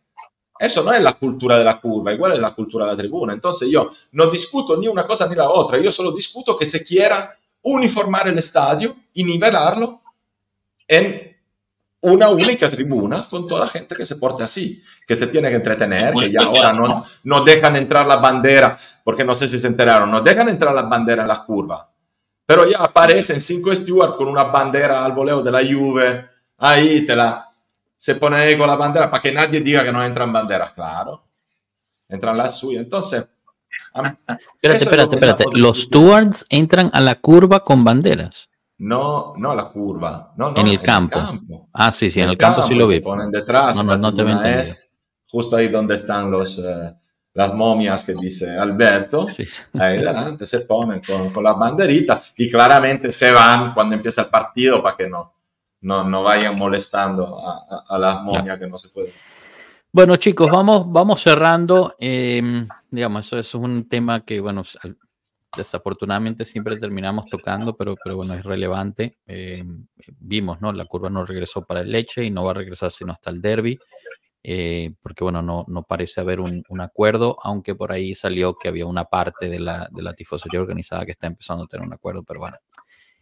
[0.59, 3.33] Eso no es la cultura de la curva, igual es la cultura de la tribuna.
[3.33, 6.83] Entonces yo no discuto ni una cosa ni la otra, yo solo discuto que se
[6.83, 10.01] quiera uniformar el estadio y nivelarlo
[10.87, 11.35] en
[12.01, 16.13] una única tribuna con toda gente que se porte así, que se tiene que entretener,
[16.13, 20.11] que ya ahora no, no dejan entrar la bandera, porque no sé si se enteraron,
[20.11, 21.89] no dejan entrar la bandera en la curva,
[22.45, 26.25] pero ya aparecen cinco stewards con una bandera al voleo de la Juve,
[26.57, 27.46] ahí te la,
[27.97, 31.23] se pone ahí con la bandera para que nadie diga que no entran banderas, claro,
[32.07, 33.29] entran las suyas, entonces...
[33.93, 38.49] Espérate, espérate, espérate, los stewards entran a la curva con banderas.
[38.77, 40.33] No, no la curva.
[40.37, 41.17] No, no, en el campo.
[41.17, 41.69] campo.
[41.73, 42.97] Ah, sí, sí, en, en el campo, campo, sí lo vi.
[42.97, 43.75] Se ponen detrás.
[43.75, 44.91] No, no, no te es
[45.27, 46.93] justo ahí donde están los, eh,
[47.33, 49.27] las momias que dice Alberto.
[49.29, 49.45] Sí.
[49.79, 54.27] Ahí delante se ponen con, con las banderitas y claramente se van cuando empieza el
[54.27, 55.33] partido para que no,
[55.81, 59.13] no, no vayan molestando a, a, a las momias que no se pueden.
[59.91, 61.95] Bueno, chicos, vamos, vamos cerrando.
[61.99, 62.41] Eh,
[62.91, 64.63] digamos, eso, eso, es un tema que, bueno,
[65.55, 69.17] desafortunadamente siempre terminamos tocando, pero, pero bueno, es relevante.
[69.25, 69.63] Eh,
[70.19, 70.71] vimos, ¿no?
[70.71, 73.41] La curva no regresó para el leche y no va a regresar sino hasta el
[73.41, 73.79] derby,
[74.43, 78.67] eh, porque bueno, no, no parece haber un, un, acuerdo, aunque por ahí salió que
[78.67, 81.93] había una parte de la, de la tifosería organizada que está empezando a tener un
[81.93, 82.57] acuerdo, pero bueno.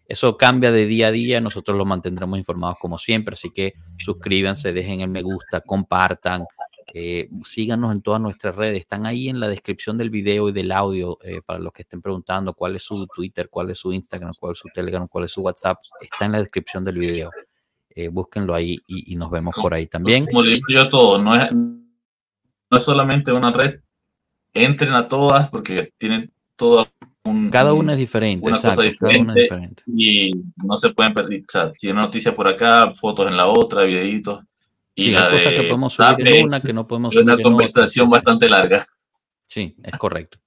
[0.07, 4.71] Eso cambia de día a día, nosotros los mantendremos informados como siempre, así que suscríbanse,
[4.71, 6.45] dejen el me gusta, compartan,
[6.93, 10.71] eh, síganos en todas nuestras redes, están ahí en la descripción del video y del
[10.71, 14.33] audio eh, para los que estén preguntando cuál es su Twitter, cuál es su Instagram,
[14.39, 17.31] cuál es su Telegram, cuál es su WhatsApp, está en la descripción del video.
[17.89, 20.25] Eh, búsquenlo ahí y, nos vemos por ahí también.
[20.25, 23.79] Como digo yo todo, no es, no es solamente una red,
[24.53, 26.87] entren a todas porque tienen todas
[27.25, 29.83] un, cada una es diferente, una exacto, cosa diferente, cada una es diferente.
[29.87, 33.35] y no se pueden perder, o sea, si hay una noticia por acá, fotos en
[33.35, 34.43] la otra, videitos.
[34.95, 37.33] Y sí, la hay cosas que podemos subir en una, que no podemos subir una
[37.33, 38.17] en conversación otra.
[38.19, 38.85] bastante larga.
[39.47, 40.39] Sí, es correcto.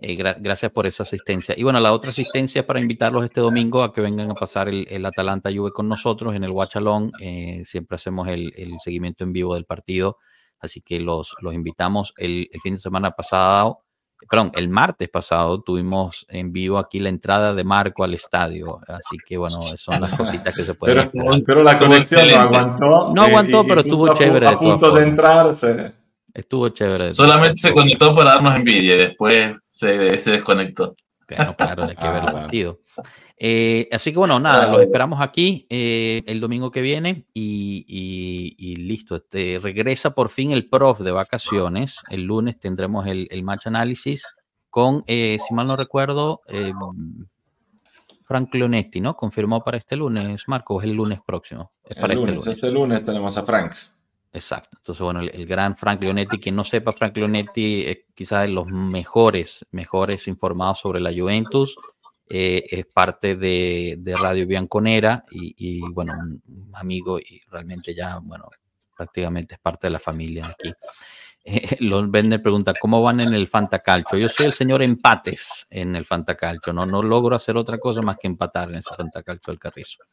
[0.00, 1.54] Eh, gra gracias por esa asistencia.
[1.58, 4.68] Y bueno, la otra asistencia es para invitarlos este domingo a que vengan a pasar
[4.68, 7.10] el, el Atalanta Juve con nosotros en el Watchalón.
[7.20, 10.18] Eh, siempre hacemos el, el, seguimiento en vivo del partido,
[10.60, 12.14] así que los, los invitamos.
[12.16, 13.80] El, el fin de semana pasado
[14.28, 19.16] perdón, el martes pasado tuvimos en vivo aquí la entrada de Marco al estadio, así
[19.26, 23.12] que bueno, son las cositas que se pueden pero, pero la conexión no aguantó.
[23.14, 24.46] No aguantó, y, pero estuvo chévere.
[24.46, 25.54] A, a punto de, de entrar.
[25.54, 25.92] Se...
[26.34, 27.12] Estuvo chévere.
[27.12, 30.94] Solamente se conectó para darnos envidia y después se, se desconectó.
[31.28, 32.80] Bueno, claro, hay que ver el partido.
[33.40, 38.54] Eh, así que bueno, nada, los esperamos aquí eh, el domingo que viene y, y,
[38.58, 39.16] y, listo.
[39.16, 41.98] Este, regresa por fin el prof de vacaciones.
[42.10, 44.26] El lunes tendremos el, el match análisis
[44.70, 46.42] con, eh, si mal no recuerdo,
[48.28, 49.16] Frank Leonetti, ¿no?
[49.16, 51.72] Confirmó para este lunes, Marco, es el lunes próximo.
[51.84, 52.56] Es el para lunes, este lunes.
[52.56, 53.72] Este lunes tenemos a Frank.
[54.32, 54.76] Exacto.
[54.76, 58.66] Entonces, bueno, el, gran Frank Leonetti, quien no sepa, Frank Leonetti es quizás de los
[58.66, 61.76] mejores, mejores informados sobre la Juventus.
[62.30, 68.48] Eh, es parte de, Radio Bianconera y, bueno, un amigo y realmente ya, bueno,
[68.96, 70.72] prácticamente es parte de la familia aquí.
[71.44, 74.18] Eh, Los Bender pregunta, ¿cómo van en el Fantacalcio?
[74.18, 78.18] Yo soy el señor empates en el Fantacalcio, no, no logro hacer otra cosa más
[78.18, 80.04] que empatar en ese Fantacalcio del Carrizo.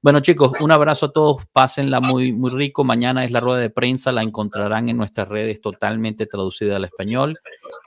[0.00, 1.44] Bueno, chicos, un abrazo a todos.
[1.46, 2.84] Pásenla muy, muy rico.
[2.84, 4.12] Mañana es la rueda de prensa.
[4.12, 7.36] La encontrarán en nuestras redes totalmente traducida al español.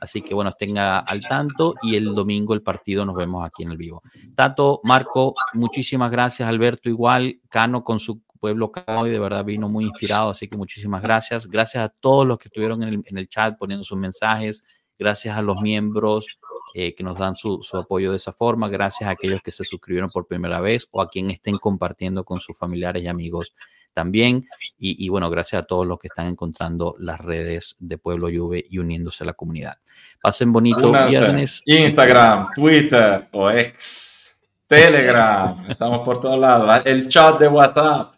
[0.01, 1.75] Así que, bueno, estén al tanto.
[1.83, 4.01] Y el domingo el partido nos vemos aquí en el vivo.
[4.35, 6.49] Tato, Marco, muchísimas gracias.
[6.49, 7.39] Alberto, igual.
[7.49, 10.31] Cano con su pueblo hoy de verdad vino muy inspirado.
[10.31, 11.47] Así que muchísimas gracias.
[11.47, 14.63] Gracias a todos los que estuvieron en el, chat poniendo sus mensajes.
[14.97, 16.25] Gracias a los miembros
[16.73, 20.09] eh, que nos dan su, apoyo de esa forma, gracias a aquellos que se suscribieron
[20.09, 23.53] por primera vez o a quien estén compartiendo con sus familiares y amigos
[23.93, 24.45] también.
[24.77, 28.79] Y, bueno, gracias a todos los que están encontrando las redes de Pueblo Juve y
[28.79, 29.77] uniéndose a la comunidad.
[30.21, 31.61] Pasen bonito viernes.
[31.65, 36.81] Instagram, Twitter o ex, Telegram, estamos por todos lados.
[36.85, 38.15] El chat de WhatsApp.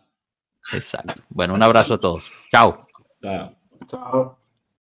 [0.72, 1.22] Exacto.
[1.30, 2.32] Bueno, un abrazo a todos.
[2.50, 2.88] Chao.
[3.22, 3.56] Chao.
[3.88, 4.43] Chao.